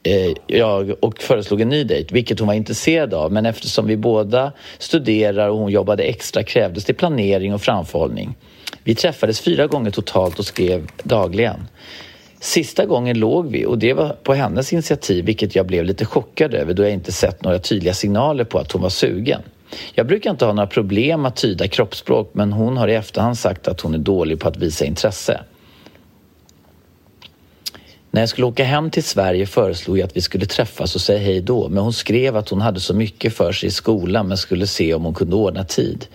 [0.04, 3.32] Eh, jag och föreslog en ny dejt, vilket hon var intresserad av.
[3.32, 8.36] Men eftersom vi båda studerar och hon jobbade extra krävdes det planering och framförhållning.
[8.84, 11.68] Vi träffades fyra gånger totalt och skrev dagligen.
[12.39, 16.54] Sista gången låg vi och det var på hennes initiativ vilket jag blev lite chockad
[16.54, 19.42] över då jag inte sett några tydliga signaler på att hon var sugen.
[19.93, 23.67] Jag brukar inte ha några problem att tyda kroppsspråk men hon har i efterhand sagt
[23.67, 25.43] att hon är dålig på att visa intresse.
[28.12, 31.19] När jag skulle åka hem till Sverige föreslog jag att vi skulle träffas och säga
[31.19, 34.38] hej då men hon skrev att hon hade så mycket för sig i skolan men
[34.38, 36.05] skulle se om hon kunde ordna tid.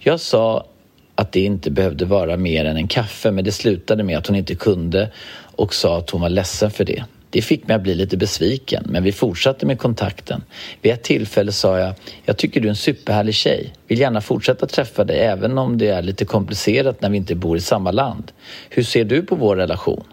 [0.00, 0.66] Jag sa
[1.14, 4.36] att det inte behövde vara mer än en kaffe men det slutade med att hon
[4.36, 5.10] inte kunde
[5.56, 7.04] och sa att hon var ledsen för det.
[7.36, 10.42] Det fick mig att bli lite besviken, men vi fortsatte med kontakten.
[10.82, 11.94] Vid ett tillfälle sa jag,
[12.24, 13.72] jag tycker du är en superhärlig tjej.
[13.86, 17.56] Vill gärna fortsätta träffa dig även om det är lite komplicerat när vi inte bor
[17.56, 18.32] i samma land.
[18.70, 20.04] Hur ser du på vår relation?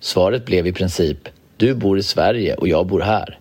[0.00, 3.38] Svaret blev i princip, du bor i Sverige och jag bor här.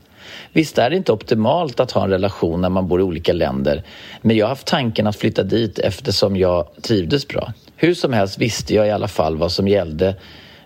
[0.53, 3.83] Visst är det inte optimalt att ha en relation när man bor i olika länder,
[4.21, 7.53] men jag har haft tanken att flytta dit eftersom jag trivdes bra.
[7.75, 10.15] Hur som helst visste jag i alla fall vad som gällde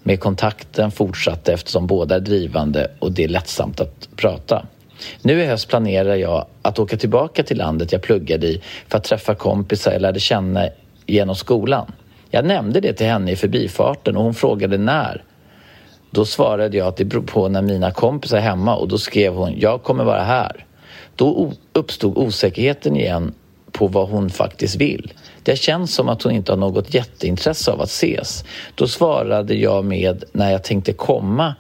[0.03, 4.65] med kontakten fortsatte eftersom båda är drivande och det är lättsamt att prata.
[5.21, 9.03] Nu i höst planerar jag att åka tillbaka till landet jag pluggade i för att
[9.03, 10.67] träffa kompisar jag lärde känna
[11.05, 11.91] genom skolan.
[12.29, 15.23] Jag nämnde det till henne i förbifarten och hon frågade när.
[16.11, 19.33] Då svarade jag att det beror på när mina kompisar är hemma och då skrev
[19.33, 20.65] hon jag kommer vara här.
[21.15, 23.33] Då uppstod osäkerheten igen
[23.71, 25.13] på vad hon faktiskt vill.
[25.43, 28.43] Det känns som att hon inte har något jätteintresse av att ses.
[28.75, 31.55] Då svarade jag med när jag tänkte komma.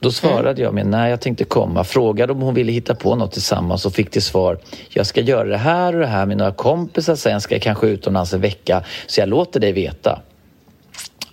[0.00, 3.32] Då svarade jag med när jag tänkte komma, frågade om hon ville hitta på något
[3.32, 6.52] tillsammans och fick till svar Jag ska göra det här och det här med några
[6.52, 10.20] kompisar, sen ska jag kanske utomlands en vecka så jag låter dig veta.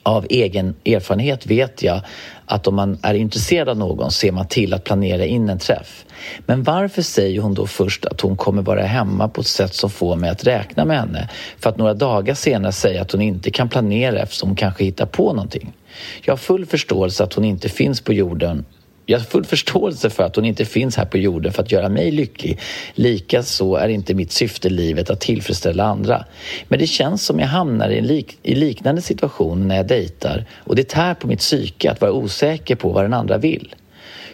[0.04, 2.02] Av egen erfarenhet vet jag
[2.46, 6.06] att om man är intresserad av någon ser man till att planera in en träff.
[6.46, 9.90] Men varför säger hon då först att hon kommer vara hemma på ett sätt som
[9.90, 11.30] får mig att räkna med henne
[11.60, 15.06] för att några dagar senare säga att hon inte kan planera eftersom hon kanske hittar
[15.06, 15.74] på någonting?
[16.22, 18.66] Jag har full förståelse att hon inte finns på jorden
[19.06, 21.90] jag har full förståelse för att hon inte finns här på jorden för att göra
[21.90, 22.60] mig lycklig.
[22.94, 26.26] Likaså är inte mitt syfte i livet att tillfredsställa andra.
[26.68, 30.46] Men det känns som jag hamnar i, en lik i liknande situation när jag dejtar
[30.58, 33.76] och det tär på mitt psyke att vara osäker på vad den andra vill.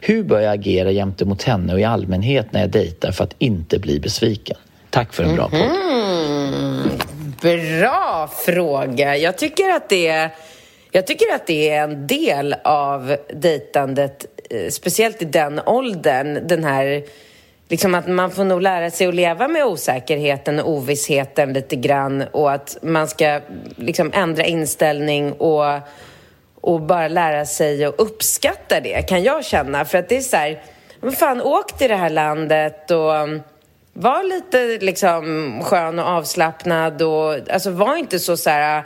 [0.01, 3.79] Hur bör jag agera gentemot henne och i allmänhet när jag dejtar för att inte
[3.79, 4.57] bli besviken?
[4.89, 5.59] Tack för en bra podd.
[5.59, 6.91] Mhm.
[7.41, 9.17] Bra fråga.
[9.17, 10.31] Jag tycker att det är
[10.91, 16.63] jag tycker att det är en del av dejtandet, Eh, speciellt i den åldern, den
[16.63, 17.03] här
[17.71, 22.23] Liksom att man får nog lära sig att leva med osäkerheten och ovissheten lite grann
[22.31, 23.41] och att man ska
[23.75, 25.63] liksom ändra inställning och,
[26.61, 29.85] och bara lära sig att uppskatta det, kan jag känna.
[29.85, 30.61] För att det är så här,
[30.99, 33.41] men fan, åk till det här landet och
[33.93, 38.83] var lite liksom skön och avslappnad och alltså var inte så så här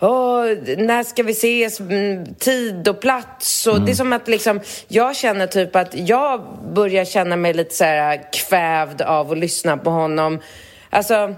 [0.00, 0.46] Oh,
[0.76, 3.66] när ska vi ses, mm, tid och plats.
[3.66, 3.86] Och mm.
[3.86, 7.84] Det är som att liksom, jag känner typ att jag börjar känna mig lite så
[7.84, 10.40] här kvävd av att lyssna på honom.
[10.90, 11.34] Alltså,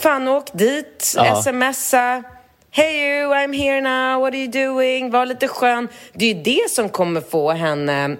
[0.00, 1.42] fan åk dit, ja.
[1.42, 2.22] smsa.
[2.70, 5.10] Hey you, I'm here now, what are you doing?
[5.10, 5.88] Var lite skön.
[6.12, 8.16] Det är ju det som kommer få henne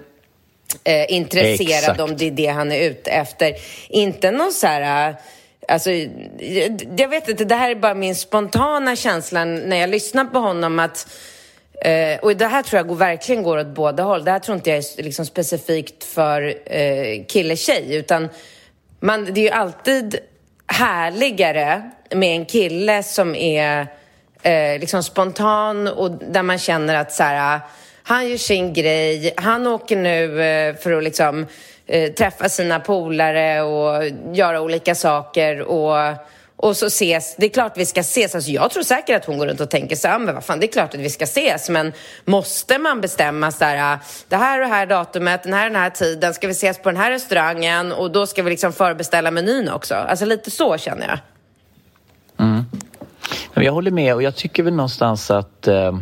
[0.83, 1.99] eh, intresserad Exakt.
[1.99, 3.53] om det är det han är ute efter.
[3.89, 5.15] Inte någon så här...
[5.69, 5.91] Alltså,
[6.97, 10.79] jag vet inte, det här är bara min spontana känsla när jag lyssnar på honom
[10.79, 11.07] att
[11.81, 14.23] Eh, och det här tror jag går, verkligen går åt båda håll.
[14.23, 18.29] Det här tror inte jag är liksom specifikt för eh, kille-tjej, utan
[18.99, 20.19] man, det är ju alltid
[20.67, 23.87] härligare med en kille som är
[24.41, 27.59] eh, liksom spontan och där man känner att så här, ah,
[28.03, 31.45] han gör sin grej, han åker nu eh, för att liksom
[31.89, 36.17] eh, träffa sina polare och göra olika saker och
[36.61, 37.35] och så ses.
[37.37, 38.35] Det är klart vi ska ses.
[38.35, 40.43] Alltså jag tror säkert att hon går runt och tänker så här, ah, men vad
[40.43, 41.69] fan, det är klart att vi ska ses.
[41.69, 41.93] Men
[42.25, 45.71] måste man bestämma så här, ah, det här och det här datumet, den här och
[45.71, 48.73] den här tiden, ska vi ses på den här restaurangen och då ska vi liksom
[48.73, 49.95] förbeställa menyn också.
[49.95, 51.19] Alltså lite så känner jag.
[52.45, 52.65] Mm.
[53.53, 55.99] Jag håller med och jag tycker väl någonstans att eh,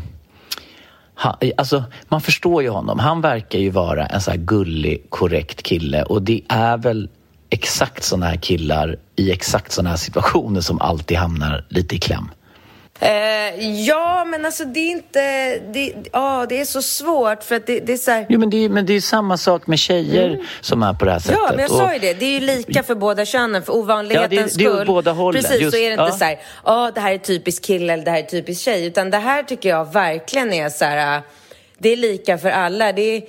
[1.19, 2.99] han, alltså, man förstår ju honom.
[2.99, 7.09] Han verkar ju vara en så här gullig, korrekt kille och det är väl
[7.49, 12.29] exakt såna här killar i exakt såna här situationer som alltid hamnar lite i kläm.
[12.99, 15.19] Eh, ja, men alltså det är inte...
[15.57, 18.25] Det, oh, det är så svårt för att det, det är så här...
[18.29, 20.45] Jo, men det, är, men det är samma sak med tjejer mm.
[20.61, 21.37] som är på det här sättet.
[21.43, 21.77] Ja, men jag och...
[21.77, 22.13] sa ju det.
[22.13, 24.75] Det är ju lika för båda könen, för ovanlighetens ja, det, skull.
[24.75, 25.41] Det är båda hållen.
[25.41, 28.05] Precis, Just, så är det inte så här, oh, det här är typiskt kille eller
[28.05, 28.85] det här är typiskt tjej.
[28.85, 31.21] Utan det här tycker jag verkligen är så här,
[31.77, 32.91] det är lika för alla.
[32.91, 33.23] Det är,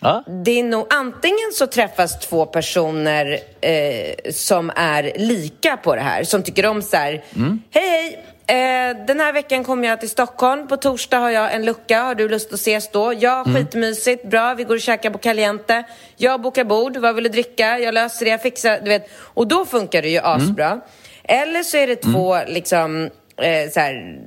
[0.00, 0.24] Ja.
[0.44, 6.24] Det är nog antingen så träffas två personer eh, som är lika på det här,
[6.24, 7.62] som tycker om så här, mm.
[7.70, 10.68] hej hej, Eh, den här veckan kommer jag till Stockholm.
[10.68, 12.02] På torsdag har jag en lucka.
[12.02, 13.14] Har du lust att ses då?
[13.18, 13.54] Ja, mm.
[13.54, 14.24] skitmysigt.
[14.24, 15.84] Bra, vi går och käkar på Caliente.
[16.16, 16.96] Jag bokar bord.
[16.96, 17.78] Vad vill du dricka?
[17.78, 18.80] Jag löser det, jag fixar.
[18.82, 19.10] Du vet.
[19.14, 20.66] Och då funkar det ju asbra.
[20.66, 20.80] Mm.
[21.24, 22.52] Eller så är det två mm.
[22.52, 24.18] liksom eh, så här,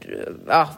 [0.47, 0.69] ja,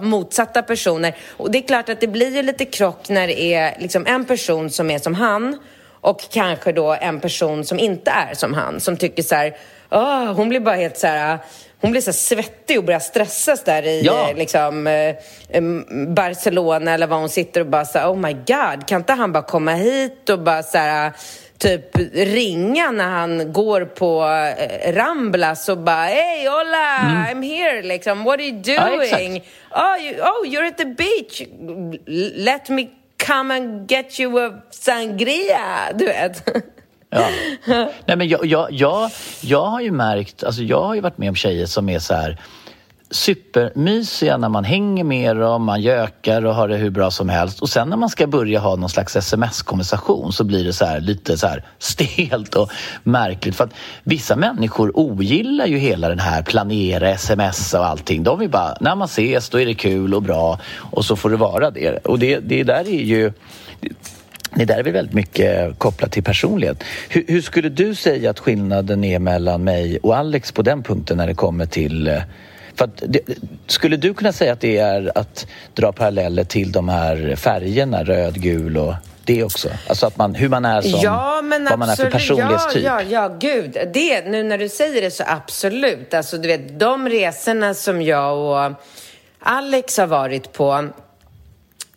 [0.00, 1.16] motsatta personer.
[1.36, 4.24] Och det är klart att det blir ju lite krock när det är liksom en
[4.24, 5.58] person som är som han
[6.00, 8.80] och kanske då en person som inte är som han.
[8.80, 9.56] Som tycker så här,
[9.90, 11.38] oh, hon blir bara helt så här
[11.80, 14.32] hon blir så svettig och börjar stressas där i ja.
[14.36, 15.16] liksom, eh,
[16.08, 19.42] Barcelona eller var hon sitter och bara så oh my god, kan inte han bara
[19.42, 21.12] komma hit och bara så här,
[21.58, 24.24] typ ringa när han går på
[24.58, 27.24] eh, Ramblas och bara Hey, hola, mm.
[27.24, 29.44] I'm here, liksom, what are you doing?
[29.70, 31.42] Ja, oh, you, oh, you're at the beach.
[32.36, 32.88] Let me
[33.26, 36.48] come and get you a sangria, du vet.
[37.10, 37.28] Ja.
[38.06, 41.28] Nej, men jag, jag, jag, jag har ju märkt, alltså jag har ju varit med
[41.28, 42.40] om tjejer som är så här
[43.10, 47.62] supermysiga när man hänger med dem, man gökar och har det hur bra som helst.
[47.62, 51.00] Och sen när man ska börja ha någon slags sms-konversation så blir det så här,
[51.00, 52.70] lite så här stelt och
[53.02, 53.56] märkligt.
[53.56, 58.22] För att vissa människor ogillar ju hela den här planera, sms och allting.
[58.22, 61.30] De vill bara, när man ses då är det kul och bra och så får
[61.30, 62.06] det vara det.
[62.06, 63.32] Och det, det där är ju
[64.54, 66.84] det där är väl väldigt mycket kopplat till personlighet.
[67.08, 71.16] Hur, hur, skulle du säga att skillnaden är mellan mig och Alex på den punkten
[71.16, 72.22] när det kommer till eh,
[73.02, 73.20] det,
[73.66, 78.42] skulle du kunna säga att det är att dra paralleller till de här färgerna, röd,
[78.42, 78.94] gul och
[79.24, 79.68] det också?
[79.86, 82.84] Alltså att man, hur man är som, ja, men vad man är för personlighetstyp?
[82.84, 83.76] Ja, ja, ja, gud.
[83.94, 86.14] Det, nu när du säger det så absolut.
[86.14, 88.72] Alltså du vet, de resorna som jag och
[89.38, 90.88] Alex har varit på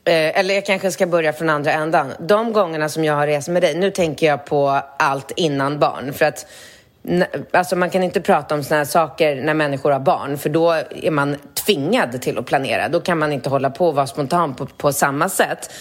[0.05, 2.13] Eh, eller jag kanske ska börja från andra ändan.
[2.19, 6.13] De gångerna som jag har rest med dig, nu tänker jag på allt innan barn.
[6.13, 6.45] För att
[7.51, 10.71] Alltså man kan inte prata om såna här saker när människor har barn för då
[10.71, 11.35] är man
[11.65, 12.89] tvingad till att planera.
[12.89, 15.71] Då kan man inte hålla på och vara spontan på, på samma sätt.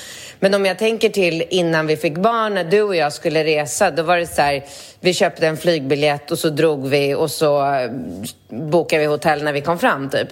[0.43, 3.91] Men om jag tänker till innan vi fick barn, när du och jag skulle resa,
[3.91, 4.65] då var det så här,
[5.01, 7.91] vi köpte en flygbiljett och så drog vi och så eh,
[8.49, 10.29] bokade vi hotell när vi kom fram typ.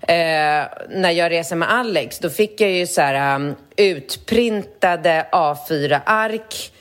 [0.00, 6.72] Eh, när jag reser med Alex, då fick jag ju så här um, utprintade A4-ark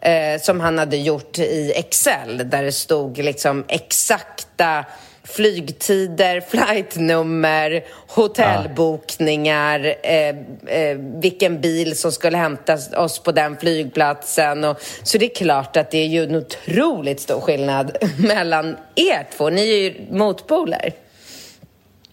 [0.00, 4.84] eh, som han hade gjort i Excel där det stod liksom exakta
[5.26, 10.28] flygtider, flightnummer, hotellbokningar, eh,
[10.66, 14.64] eh, vilken bil som skulle hämta oss på den flygplatsen.
[14.64, 19.26] Och, så det är klart att det är ju en otroligt stor skillnad mellan er
[19.36, 19.50] två.
[19.50, 20.92] Ni är ju motpoler.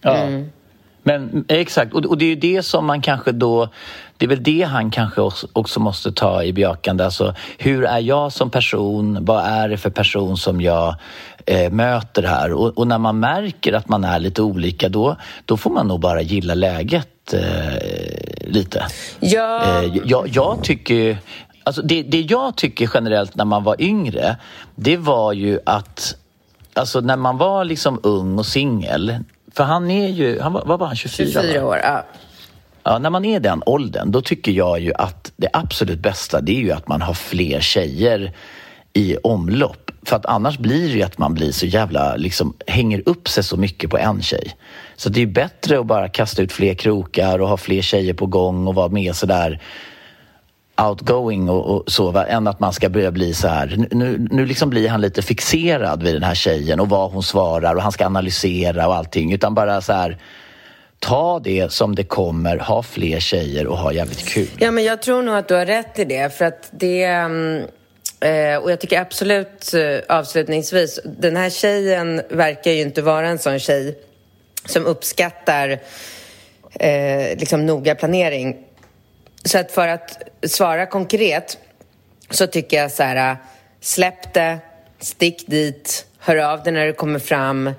[0.00, 0.16] Ja.
[0.16, 0.52] Mm.
[1.06, 3.68] Men exakt, och, och det är ju det som man kanske då
[4.16, 5.20] det är väl det han kanske
[5.52, 7.04] också måste ta i bejakande.
[7.04, 9.24] Alltså, hur är jag som person?
[9.24, 10.96] Vad är det för person som jag
[11.46, 12.52] eh, möter här?
[12.52, 16.00] Och, och, när man märker att man är lite olika, då, då får man nog
[16.00, 18.86] bara gilla läget eh, lite.
[19.20, 19.82] Ja.
[19.82, 21.18] Eh, jag, jag tycker...
[21.66, 24.36] Alltså det, det jag tycker generellt när man var yngre,
[24.74, 26.16] det var ju att
[26.76, 29.18] Alltså när man var liksom ung och singel,
[29.56, 31.42] för han är ju, han, vad var han, 24?
[31.42, 32.04] 24 år, ja.
[32.82, 36.52] Ja, när man är den åldern, då tycker jag ju att det absolut bästa det
[36.52, 38.32] är ju att man har fler tjejer
[38.92, 39.90] i omlopp.
[40.02, 43.44] För att annars blir det ju att man blir så jävla, liksom hänger upp sig
[43.44, 44.56] så mycket på en tjej.
[44.96, 48.26] Så det är bättre att bara kasta ut fler krokar och ha fler tjejer på
[48.26, 49.60] gång och vara med sådär
[50.76, 52.26] outgoing och, och så, va?
[52.26, 53.86] än att man ska börja bli så här.
[53.90, 57.74] Nu, nu liksom blir han lite fixerad vid den här tjejen och vad hon svarar
[57.74, 59.32] och han ska analysera och allting.
[59.32, 60.18] Utan bara så här,
[60.98, 64.48] ta det som det kommer, ha fler tjejer och ha jävligt kul.
[64.58, 66.34] Ja, men jag tror nog att du har rätt i det.
[66.38, 67.04] För att det...
[67.04, 67.64] Mm,
[68.20, 73.38] eh, och jag tycker absolut eh, avslutningsvis, den här tjejen verkar ju inte vara en
[73.38, 73.98] sån tjej
[74.66, 75.78] som uppskattar
[76.80, 78.56] eh, liksom noga planering.
[79.44, 81.58] Så att för att svara konkret
[82.30, 83.36] så tycker jag så här,
[83.80, 84.58] släpp det,
[84.98, 87.70] stick dit, hör av dig när det kommer fram.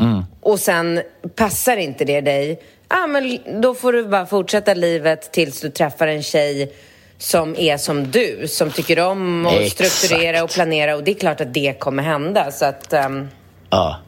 [0.00, 0.24] Mm.
[0.40, 1.02] Och sen
[1.34, 6.06] passar inte det dig, ja men då får du bara fortsätta livet tills du träffar
[6.06, 6.72] en tjej
[7.18, 11.40] som är som du, som tycker om att strukturera och planera och det är klart
[11.40, 12.50] att det kommer hända.
[12.50, 13.28] Så att, um...
[13.70, 13.98] Ja.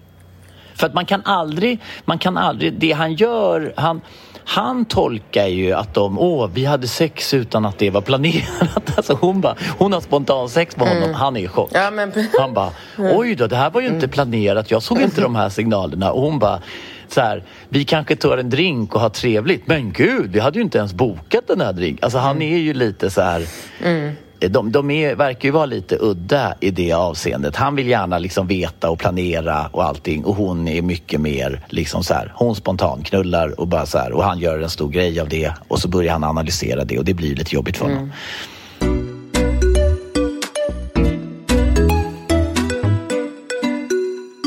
[0.75, 4.01] För att man kan aldrig, man kan aldrig, det han gör, han,
[4.49, 8.97] han tolkar ju att de, åh, vi hade sex utan att det var planerat.
[8.97, 11.14] Alltså hon bara, hon har spontansex med honom, mm.
[11.14, 11.70] han är i chock.
[11.72, 12.12] Ja, men...
[12.38, 15.49] Han bara, oj då, det här var ju inte planerat, jag såg inte de här
[15.49, 16.12] signalerna.
[16.12, 16.61] Och hon bara,
[17.09, 19.66] så här, vi kanske tar en drink och har trevligt.
[19.66, 22.05] Men gud, vi hade ju inte ens bokat den här drinken.
[22.05, 23.47] Alltså han är ju lite så här...
[23.82, 27.57] Mm Eh, de, de är, verkar ju vara lite udda i det avseendet.
[27.57, 32.05] Han vill gärna liksom veta och planera och allting och hon är mycket mer liksom
[32.05, 35.28] så här, hon spontanknullar och bara så här, och han gör en stor grej av
[35.28, 37.99] det och så börjar han analysera det och det blir lite jobbigt för honom.
[37.99, 38.12] Mm.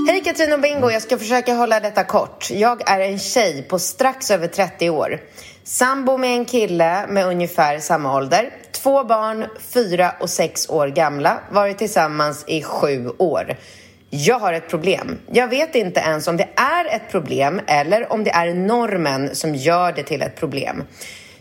[0.07, 2.47] Hej Katrin och Bingo, jag ska försöka hålla detta kort.
[2.51, 5.19] Jag är en tjej på strax över 30 år.
[5.71, 8.53] Sambo med en kille med ungefär samma ålder.
[8.71, 13.57] Två barn, fyra och sex år gamla, varit tillsammans i sju år.
[14.09, 15.17] Jag har ett problem.
[15.31, 19.55] Jag vet inte ens om det är ett problem eller om det är normen som
[19.55, 20.83] gör det till ett problem.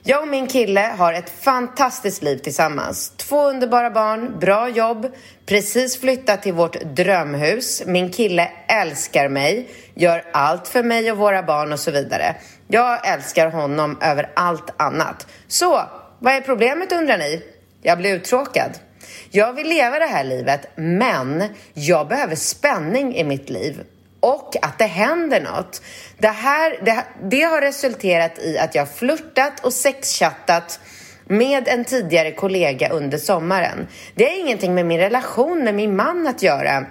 [0.03, 3.13] Jag och min kille har ett fantastiskt liv tillsammans.
[3.17, 5.07] Två underbara barn, bra jobb,
[5.47, 7.83] precis flyttat till vårt drömhus.
[7.87, 12.37] Min kille älskar mig, gör allt för mig och våra barn och så vidare.
[12.71, 15.27] Jag älskar honom över allt annat.
[15.47, 15.83] Så,
[16.19, 17.43] vad är problemet undrar ni?
[17.83, 18.71] Jag blir uttråkad.
[19.31, 21.45] Jag vill leva det här livet, men
[21.75, 23.85] jag behöver spänning i mitt liv
[24.21, 25.83] och att det händer något.
[26.19, 30.81] Det, här, det, det har resulterat i att jag flörtat och sexchattat
[31.27, 33.89] med en tidigare kollega under sommaren.
[34.15, 36.87] Det har ingenting med min relation med min man att göra.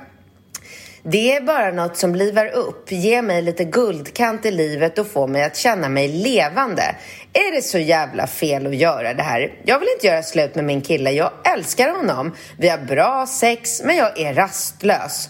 [1.12, 5.28] Det är bara något som livar upp, ger mig lite guldkant i livet och får
[5.28, 6.96] mig att känna mig levande.
[7.34, 9.54] Är det så jävla fel att göra det här?
[9.64, 11.12] Jag vill inte göra slut med min kille.
[11.12, 12.36] Jag älskar honom.
[12.58, 15.30] Vi har bra sex, men jag är rastlös.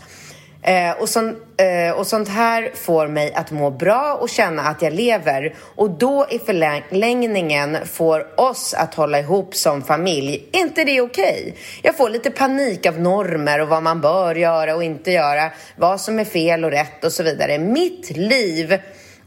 [0.67, 4.81] Eh, och, sån, eh, och sånt här får mig att må bra och känna att
[4.81, 5.55] jag lever.
[5.75, 10.49] Och då i förlängningen får oss att hålla ihop som familj.
[10.51, 11.39] inte det okej?
[11.41, 11.53] Okay?
[11.81, 15.51] Jag får lite panik av normer och vad man bör göra och inte göra.
[15.75, 17.57] Vad som är fel och rätt och så vidare.
[17.57, 18.79] Mitt liv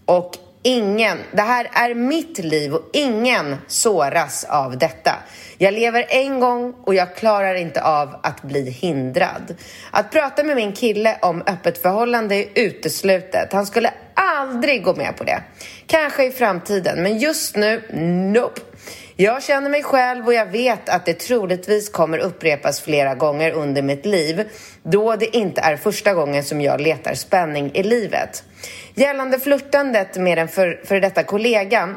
[0.04, 5.12] och ingen, det här är mitt liv och ingen såras av detta.
[5.58, 9.54] Jag lever en gång och jag klarar inte av att bli hindrad.
[9.90, 13.52] Att prata med min kille om öppet förhållande är uteslutet.
[13.52, 15.42] Han skulle aldrig gå med på det.
[15.86, 17.82] Kanske i framtiden, men just nu,
[18.32, 18.60] nope.
[19.16, 23.82] Jag känner mig själv och jag vet att det troligtvis kommer upprepas flera gånger under
[23.82, 24.48] mitt liv
[24.82, 28.44] då det inte är första gången som jag letar spänning i livet.
[29.00, 31.94] Gällande flörtandet med en för, för detta kollega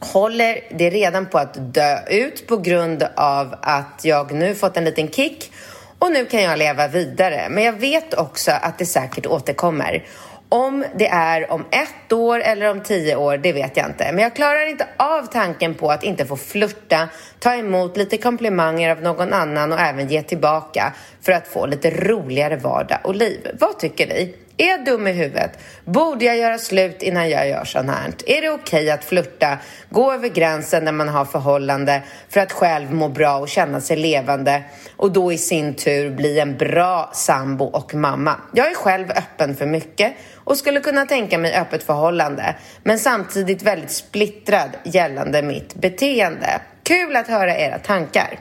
[0.00, 4.84] håller det redan på att dö ut på grund av att jag nu fått en
[4.84, 5.52] liten kick
[5.98, 7.46] och nu kan jag leva vidare.
[7.50, 10.04] Men jag vet också att det säkert återkommer.
[10.48, 14.12] Om det är om ett år eller om tio år, det vet jag inte.
[14.12, 17.08] Men jag klarar inte av tanken på att inte få flirta,
[17.38, 21.90] ta emot lite komplimanger av någon annan och även ge tillbaka för att få lite
[21.90, 23.50] roligare vardag och liv.
[23.60, 24.34] Vad tycker ni?
[24.58, 25.58] Är jag dum i huvudet?
[25.84, 28.12] Borde jag göra slut innan jag gör sånt här?
[28.26, 29.58] Är det okej okay att flirta,
[29.90, 33.96] gå över gränsen när man har förhållande för att själv må bra och känna sig
[33.96, 34.62] levande
[34.96, 38.40] och då i sin tur bli en bra sambo och mamma?
[38.52, 43.62] Jag är själv öppen för mycket och skulle kunna tänka mig öppet förhållande men samtidigt
[43.62, 46.60] väldigt splittrad gällande mitt beteende.
[46.82, 48.38] Kul att höra era tankar.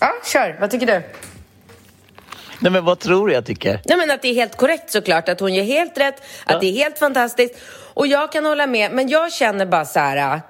[0.00, 0.56] Ja, kör.
[0.60, 1.02] Vad tycker du?
[2.64, 3.80] Nej, men vad tror du jag tycker?
[3.84, 6.54] Nej, men att det är helt korrekt såklart, att hon gör helt rätt, ja.
[6.54, 7.54] att det är helt fantastiskt.
[7.94, 10.40] Och jag kan hålla med, men jag känner bara så här,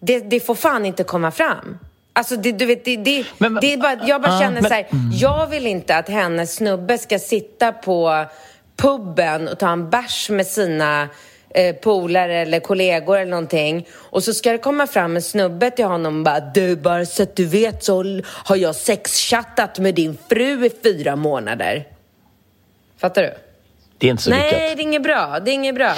[0.00, 1.78] det, det får fan inte komma fram.
[2.12, 4.70] Alltså, det, du vet, det, det, men, det är bara, jag bara uh, känner men,
[4.70, 5.10] så här, mm.
[5.12, 8.24] jag vill inte att hennes snubbe ska sitta på
[8.76, 11.08] puben och ta en bärs med sina
[11.50, 15.84] eh, polare eller kollegor eller någonting och så ska det komma fram en snubbe till
[15.84, 20.18] honom och bara du, bara så att du vet så har jag sexchattat med din
[20.28, 21.86] fru i fyra månader.
[22.98, 23.34] Fattar du?
[23.98, 24.58] Det är inte så Nej, lyckat.
[24.58, 25.40] Nej, det är inget bra.
[25.40, 25.94] Det är inget bra.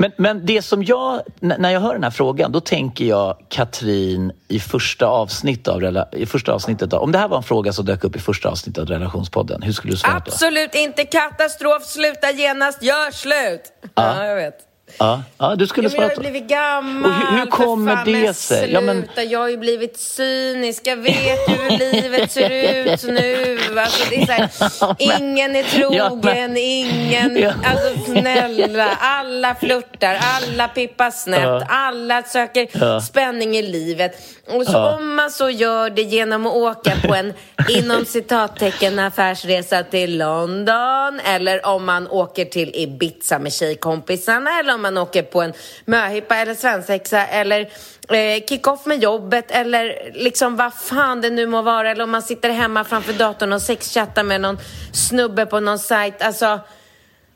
[0.00, 4.32] Men, men det som jag, när jag hör den här frågan, då tänker jag Katrin
[4.48, 6.92] i första, avsnitt av, i första avsnittet.
[6.92, 9.62] Av, om det här var en fråga som dök upp i första avsnittet av Relationspodden,
[9.62, 10.18] hur skulle du svara då?
[10.18, 13.72] Absolut inte katastrof, sluta genast, gör slut!
[13.82, 14.69] Ja, ja jag vet.
[14.98, 17.10] Ja, ja du skulle ja, svara Jag har blivit gammal.
[17.10, 18.72] Och hur, hur kommer fan, det sig?
[18.72, 19.08] Ja, men...
[19.28, 20.86] Jag har ju blivit cynisk.
[20.86, 23.58] Jag vet ju hur livet ser ut nu.
[23.78, 27.52] Alltså, det är så här, ingen är trogen, ingen...
[27.64, 34.16] Alltså snälla, alla flörtar, alla pippar snett, alla söker spänning i livet.
[34.48, 37.32] Och så om man så gör det genom att åka på en,
[37.68, 44.79] inom citattecken, affärsresa till London eller om man åker till Ibiza med tjejkompisarna eller om
[44.80, 45.52] man åker på en
[45.84, 47.60] möhippa eller svensexa eller
[48.08, 52.22] eh, kick-off med jobbet eller liksom vad fan det nu må vara eller om man
[52.22, 54.58] sitter hemma framför datorn och sexchattar med någon
[54.92, 56.22] snubbe på någon sajt.
[56.22, 56.60] Alltså,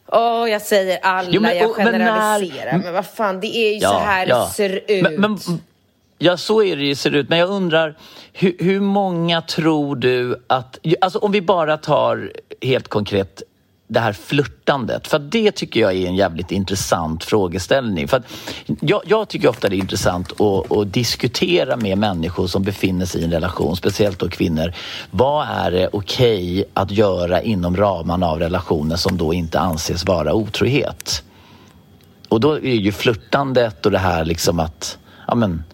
[0.07, 2.73] åh, oh, jag säger alla, jo, men, jag generaliserar.
[2.73, 4.45] Men, när, men vad fan, det är ju ja, så här ja.
[4.45, 5.03] det ser ut.
[5.03, 5.39] Men, men,
[6.19, 7.29] Ja, så är det ju ser ut.
[7.29, 7.95] Men jag undrar,
[8.33, 10.79] hur, hur många tror du att...
[11.01, 13.43] Alltså om vi bara tar helt konkret
[13.89, 15.07] det här flörtandet.
[15.07, 18.09] För det tycker jag är en jävligt intressant frågeställning.
[18.09, 18.23] För
[18.81, 23.21] jag, jag, tycker ofta det är intressant att, att, diskutera med människor som befinner sig
[23.21, 24.73] i en relation, speciellt då kvinnor.
[25.11, 30.05] Vad är det okej okay att göra inom ramarna av relationen som då inte anses
[30.05, 31.23] vara otrohet?
[32.29, 35.65] Och då är ju flörtandet och det här liksom att ja, men,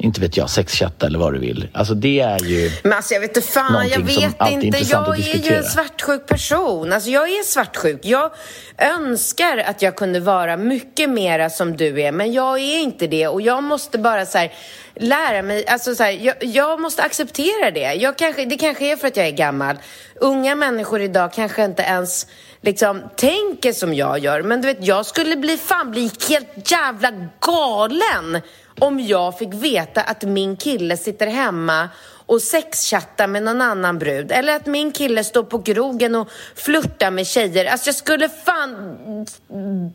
[0.00, 1.68] inte vet jag, sexchatta eller vad du vill.
[1.72, 4.78] Alltså det är ju Men alltså jag vet inte fan, jag vet inte.
[4.78, 6.92] Jag är ju en svartsjuk person.
[6.92, 8.00] Alltså jag är svartsjuk.
[8.02, 8.30] Jag
[8.78, 13.28] önskar att jag kunde vara mycket mera som du är, men jag är inte det.
[13.28, 14.52] Och jag måste bara så här,
[14.94, 17.94] lära mig, alltså så här, jag, jag, måste acceptera det.
[17.94, 19.76] Jag kanske, det kanske är för att jag är gammal.
[20.14, 22.26] Unga människor idag kanske inte ens
[22.62, 24.42] liksom tänker som jag gör.
[24.42, 28.40] Men du vet, jag skulle bli fan bli helt jävla galen
[28.78, 31.88] om jag fick veta att min kille sitter hemma
[32.26, 34.32] och sexchattar med någon annan brud.
[34.32, 37.64] Eller att min kille står på krogen och flörtar med tjejer.
[37.64, 38.96] Alltså jag skulle fan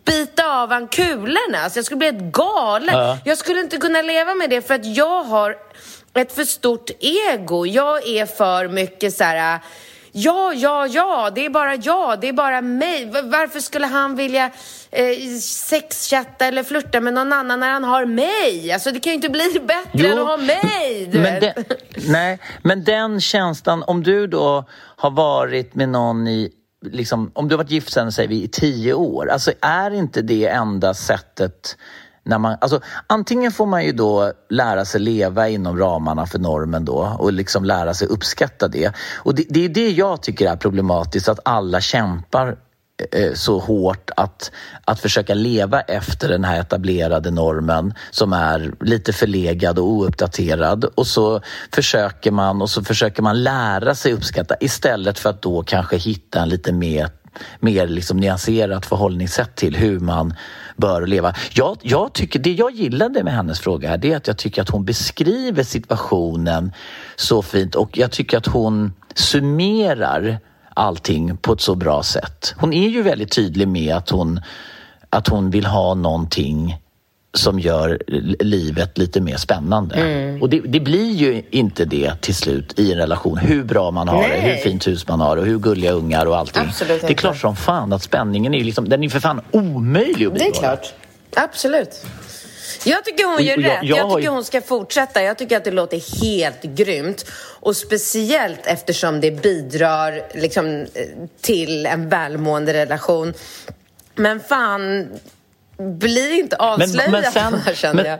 [0.06, 1.58] bita av han kulorna.
[1.64, 2.96] Alltså jag skulle bli helt galen.
[2.98, 3.18] Ja.
[3.26, 5.58] Jag skulle inte kunna leva med det för att jag har
[6.14, 7.66] ett för stort ego.
[7.66, 9.60] Jag är för mycket så här
[10.18, 13.06] Ja, ja, ja, det är bara jag, det är bara mig.
[13.12, 14.52] Varför skulle han vilja
[14.92, 18.72] eh, sexchatta eller flirta med någon annan när han har mig?
[18.72, 21.10] Alltså det kan ju inte bli bättre jo, än att ha mig.
[21.14, 21.54] men den,
[22.08, 26.52] nej, men den känslan, om du då har varit med någon i
[26.92, 30.22] Liksom, om du har varit gift sen säger vi i tio år, alltså är inte
[30.22, 31.78] det enda sättet
[32.26, 36.86] när man, alltså, antingen får man ju då lära sig leva inom ramarna för normen
[36.86, 38.92] då och liksom lära sig uppskatta det.
[39.16, 42.58] Och det, det är det jag tycker är problematiskt, att alla kämpar
[43.12, 44.52] eh, så hårt att,
[44.86, 51.08] att försöka leva efter den här etablerade normen som är lite förlegad och ouppdaterad och
[51.08, 55.98] så försöker man och så försöker man lära sig uppskatta istället för att då kanske
[55.98, 57.10] hitta en lite mer,
[57.60, 60.34] mer liksom nyanserat förhållningssätt till hur man
[60.76, 61.34] bör leva.
[61.54, 64.62] Jag, jag tycker, det jag gillade med hennes fråga här, det är att jag tycker
[64.62, 66.72] att hon beskriver situationen
[67.16, 70.40] så fint och jag tycker att hon summerar
[70.74, 72.56] allting på ett så bra sätt.
[72.58, 74.40] Hon är ju väldigt tydlig med att hon,
[75.10, 76.78] att hon vill ha någonting
[77.38, 78.00] som gör
[78.40, 79.96] livet lite mer spännande.
[79.96, 80.42] Mm.
[80.42, 83.38] Och det, det, blir ju inte det till slut i en relation.
[83.38, 84.30] Hur bra man har Nej.
[84.30, 86.64] det, hur fint hus man har och hur gulliga ungar och allting.
[86.68, 90.12] Absolut det är klart som fan att spänningen är liksom, den är för fan omöjlig
[90.26, 90.38] att bibehålla.
[90.38, 90.94] Det är klart.
[91.36, 92.06] Absolut.
[92.84, 93.80] Jag tycker hon gör jag- rätt.
[93.84, 95.24] jag Jag, tycker hon ska fortsätta.
[95.24, 97.26] Jag tycker att det låter helt grymt.
[97.60, 100.86] Och speciellt eftersom det bidrar liksom, eh,
[101.42, 103.34] till en välmående relation.
[104.16, 105.08] Men fan,
[105.78, 108.20] bli inte avslöjad men sen- känner men- jag.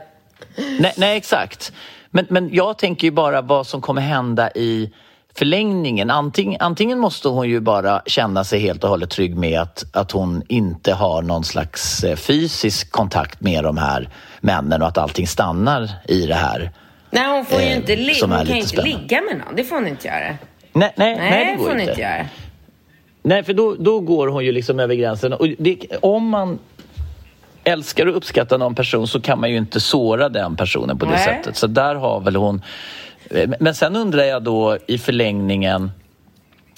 [0.80, 1.72] Nej, nej exakt.
[2.10, 4.92] Men, men jag tänker ju bara vad som kommer hända i
[5.34, 6.10] förlängningen.
[6.10, 10.12] Antingen, antingen måste hon ju bara känna sig helt och hållet trygg med att, att
[10.12, 14.08] hon inte har någon slags eh, fysisk kontakt med de här
[14.40, 16.70] männen och att allting stannar i det här.
[17.10, 18.98] Nej, hon får ju Eh, inte li- hon kan ju inte spännande.
[18.98, 19.56] ligga med någon.
[19.56, 20.18] Det får hon inte göra.
[20.18, 20.36] Nej,
[20.72, 21.90] nej, Nej, nej, det går får hon inte.
[21.92, 22.26] inte göra.
[23.22, 25.32] Nej, för då, då går hon ju liksom över gränsen.
[25.32, 26.58] Och det, om man
[27.66, 31.10] älskar och uppskattar någon person så kan man ju inte såra den personen på det
[31.10, 31.24] Nej.
[31.24, 31.56] sättet.
[31.56, 32.62] Så där har väl hon...
[33.30, 35.90] Eh, Men sen undrar jag då i förlängningen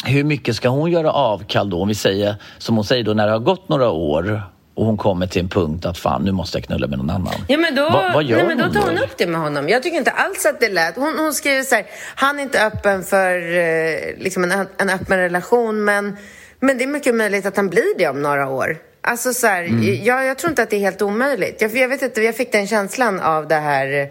[0.04, 1.82] hur mycket ska hon göra avkall då?
[1.82, 4.42] Om vi säger, som hon säger då, när det har gått några år
[4.74, 7.34] och hon kommer till en punkt att fan, nu måste jag knulla med någon annan.
[7.48, 9.40] Ja, men då, vad, vad gör nej, men då hon tar hon upp det med
[9.40, 9.68] honom.
[9.68, 10.96] Jag tycker inte alls att det lät...
[10.96, 15.18] Hon, hon skriver så här, han är inte öppen för eh, liksom en, en öppen
[15.18, 16.16] relation, men,
[16.60, 18.78] men det är mycket möjligt att han blir det om några år.
[19.00, 20.04] Alltså så här, Mm.
[20.04, 21.62] jag, jag tror inte att det är helt omöjligt.
[21.62, 24.10] Jag, jag vet inte, jag fick den känslan av det här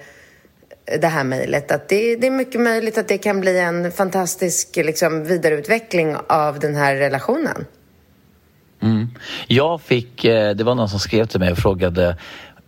[1.02, 1.72] det här mejlet.
[1.72, 6.60] Att det, det är mycket möjligt att det kan bli en fantastisk liksom, vidareutveckling av
[6.60, 7.66] den här relationen.
[8.82, 9.08] Mm.
[9.48, 12.18] Jag fick, eh, det var någon som skrev till mig och frågade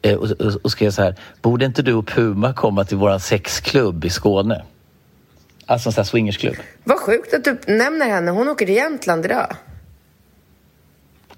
[0.02, 3.20] eh, och, och, och skrev så här, borde inte du och Puma komma till våran
[3.20, 4.64] sexklubb i Skåne?
[5.66, 6.56] Alltså en sån här swingersklubb.
[6.84, 8.32] Vad sjukt att du nämner henne.
[8.32, 9.56] Hon åker till Jämtland idag.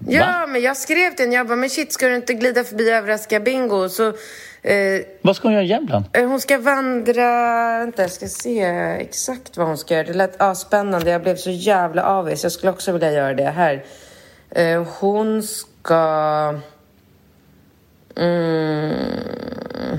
[0.08, 0.46] Ja, Va?
[0.46, 1.34] men jag skrev till henne.
[1.34, 3.88] Jag bara, men shit, ska du inte glida förbi överraska bingo?
[3.88, 4.08] Så,
[4.62, 6.04] eh, Vad ska hon göra i Jämtland?
[6.12, 7.78] eh, hon ska vandra...
[7.78, 8.60] Vänta, jag ska se
[9.00, 10.06] exakt vad hon ska göra.
[10.06, 11.10] Det lät ah, spännande.
[11.10, 12.42] Jag blev så jävla avis.
[12.42, 13.84] Jag skulle också vilja göra det här.
[14.50, 16.54] Eh, hon ska...
[18.16, 19.98] Mm.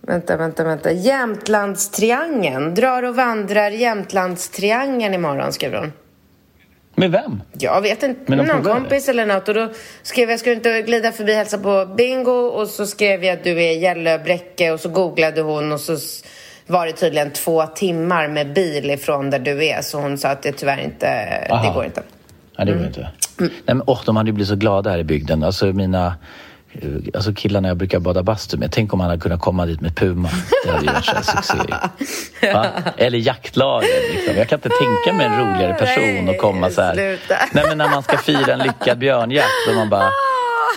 [0.00, 0.92] Vänta, vänta, vänta.
[0.92, 2.74] Jämtlandstriangeln.
[2.74, 5.92] Drar och vandrar Jämtlandstriangeln imorgon, skrev hon.
[7.00, 7.42] Med vem?
[7.58, 8.70] Jag vet inte, Men de någon det.
[8.70, 9.48] kompis eller något.
[9.48, 9.68] Och då
[10.02, 12.30] skrev jag, ska du inte glida förbi och hälsa på Bingo?
[12.30, 15.96] Och så skrev jag att du är Gällöbräcke och så googlade hon och så
[16.66, 19.82] var det tydligen två timmar med bil ifrån där du är.
[19.82, 21.06] Så hon sa att det tyvärr inte,
[21.48, 21.74] det Aha.
[21.74, 22.02] går inte.
[22.58, 23.08] Nej, det går inte.
[23.38, 25.42] Nej, men, åh, de hade ju blivit så glada här i bygden.
[25.44, 26.14] Alltså mina
[27.14, 28.72] alltså killarna jag brukar bada bastu med.
[28.72, 30.28] Tänk om man hade kunnat komma dit med Puma.
[30.64, 31.56] Det hade ju varit här succé.
[32.52, 32.66] Va?
[32.96, 33.90] Eller jaktlaget.
[34.14, 34.36] Liksom.
[34.36, 37.18] Jag kan inte tänka mig en roligare person att komma så här.
[37.52, 40.10] Nej, men när man ska fira en lyckad björnjakt och man bara...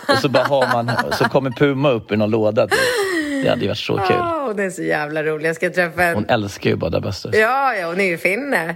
[0.07, 0.91] Och så bara har man...
[1.11, 2.67] Så kommer Puma upp i någon låda.
[2.67, 2.79] Typ.
[3.43, 4.15] Det hade ju varit så kul.
[4.19, 5.49] Åh, hon är så jävla rolig.
[5.49, 6.15] Jag ska träffa en...
[6.15, 7.29] Hon älskar ju att bada bastu.
[7.33, 8.75] Ja, ja, hon är ju finne.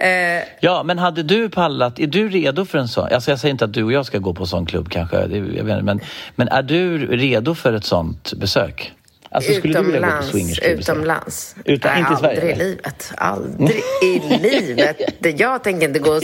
[0.00, 3.08] Eh, Ja, men hade du pallat, är du redo för en sån?
[3.12, 5.26] Alltså jag säger inte att du och jag ska gå på en sån klubb kanske,
[5.26, 6.00] det, jag vet, men,
[6.36, 8.92] men är du redo för ett sånt besök?
[9.30, 10.62] Alltså skulle du vilja gå på utomlands.
[10.62, 11.54] Utomlands.
[11.64, 13.12] Utan- Nej, inte i Sverige, Aldrig i livet.
[13.16, 14.96] Aldrig i livet.
[15.40, 16.22] Jag tänker inte gå och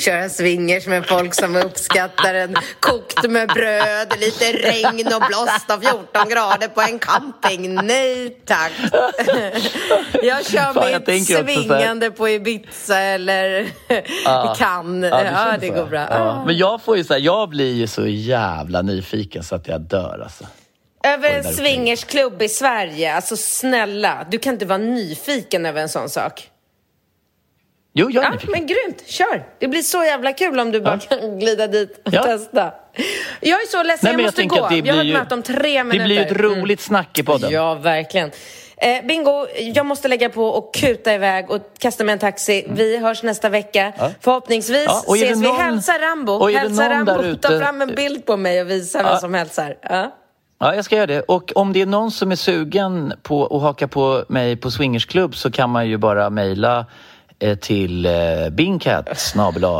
[0.00, 5.84] köra swingers med folk som uppskattar en kokt med bröd, lite regn och blåst och
[5.84, 7.74] 14 grader på en camping.
[7.74, 8.72] Nej tack.
[10.22, 13.66] Jag kör Fan, jag mitt här- svingande på Ibiza eller
[14.56, 15.10] Cannes.
[15.10, 16.06] Ja, Ja, det går bra.
[16.10, 16.42] Ja.
[16.46, 19.80] Men jag får ju så här, jag blir ju så jävla nyfiken så att jag
[19.80, 20.44] dör alltså.
[21.04, 26.08] Över en swingersklubb i Sverige, alltså snälla, du kan inte vara nyfiken över en sån
[26.08, 26.50] sak.
[27.94, 28.50] Jo, jag är Ja, nyfiken.
[28.52, 29.44] men grymt, kör!
[29.58, 32.22] Det blir så jävla kul om du bara kan glida dit och Ja.
[32.22, 32.72] testa.
[33.40, 34.68] Jag är så ledsen, Nej, jag jag måste gå.
[34.68, 36.04] det Jag har blir ett möte om tre Det minuter.
[36.04, 37.48] blir ju ett roligt snack i podden.
[37.48, 37.54] Mm.
[37.54, 38.30] Ja, verkligen.
[38.76, 42.66] Eh, bingo, jag måste lägga på och kuta iväg och kasta mig en taxi.
[42.70, 43.92] Vi hörs nästa vecka.
[44.20, 45.02] Förhoppningsvis Mm.
[45.06, 45.62] Ja, det ses någon- vi.
[45.62, 46.32] Hälsa Rambo.
[46.32, 47.36] och är det Hälsa Rambo.
[47.36, 49.18] Ta fram en bild på mig och visa vem Ja.
[49.18, 49.76] som hälsar.
[50.58, 50.74] Ja.
[50.74, 51.20] Jag ska göra det.
[51.20, 55.36] Och om det är någon som är sugen på att haka på mig på swingersklubb
[55.36, 56.86] så kan man ju bara mejla
[57.60, 58.12] till eh,
[58.50, 59.34] bingcat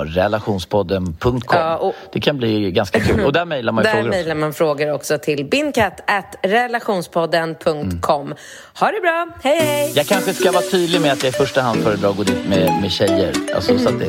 [0.06, 1.40] relationspodden.com.
[1.52, 3.24] Ja, och- Det kan bli ganska kul.
[3.24, 4.18] Och där mejlar man Där frågor också.
[4.18, 8.34] mejlar man frågor också till bincat.relationspodden.com.
[8.80, 9.92] Ha det bra, hej hej!
[9.94, 12.48] Jag kanske ska vara tydlig med att jag i första hand föredrar att gå dit
[12.48, 13.32] med, med tjejer.
[13.54, 14.06] Alltså, så att det,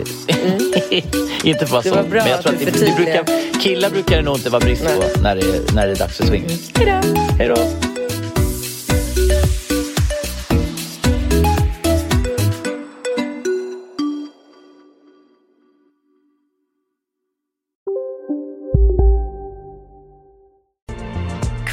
[1.50, 1.96] inte bara Det så.
[1.96, 3.26] var bra Men jag att tror du att det, det brukar,
[3.62, 6.26] killar brukar det nog inte vara brist på när det, när det är dags för
[6.26, 6.48] swing.
[6.78, 6.92] Hej då!
[7.40, 7.56] Hej då!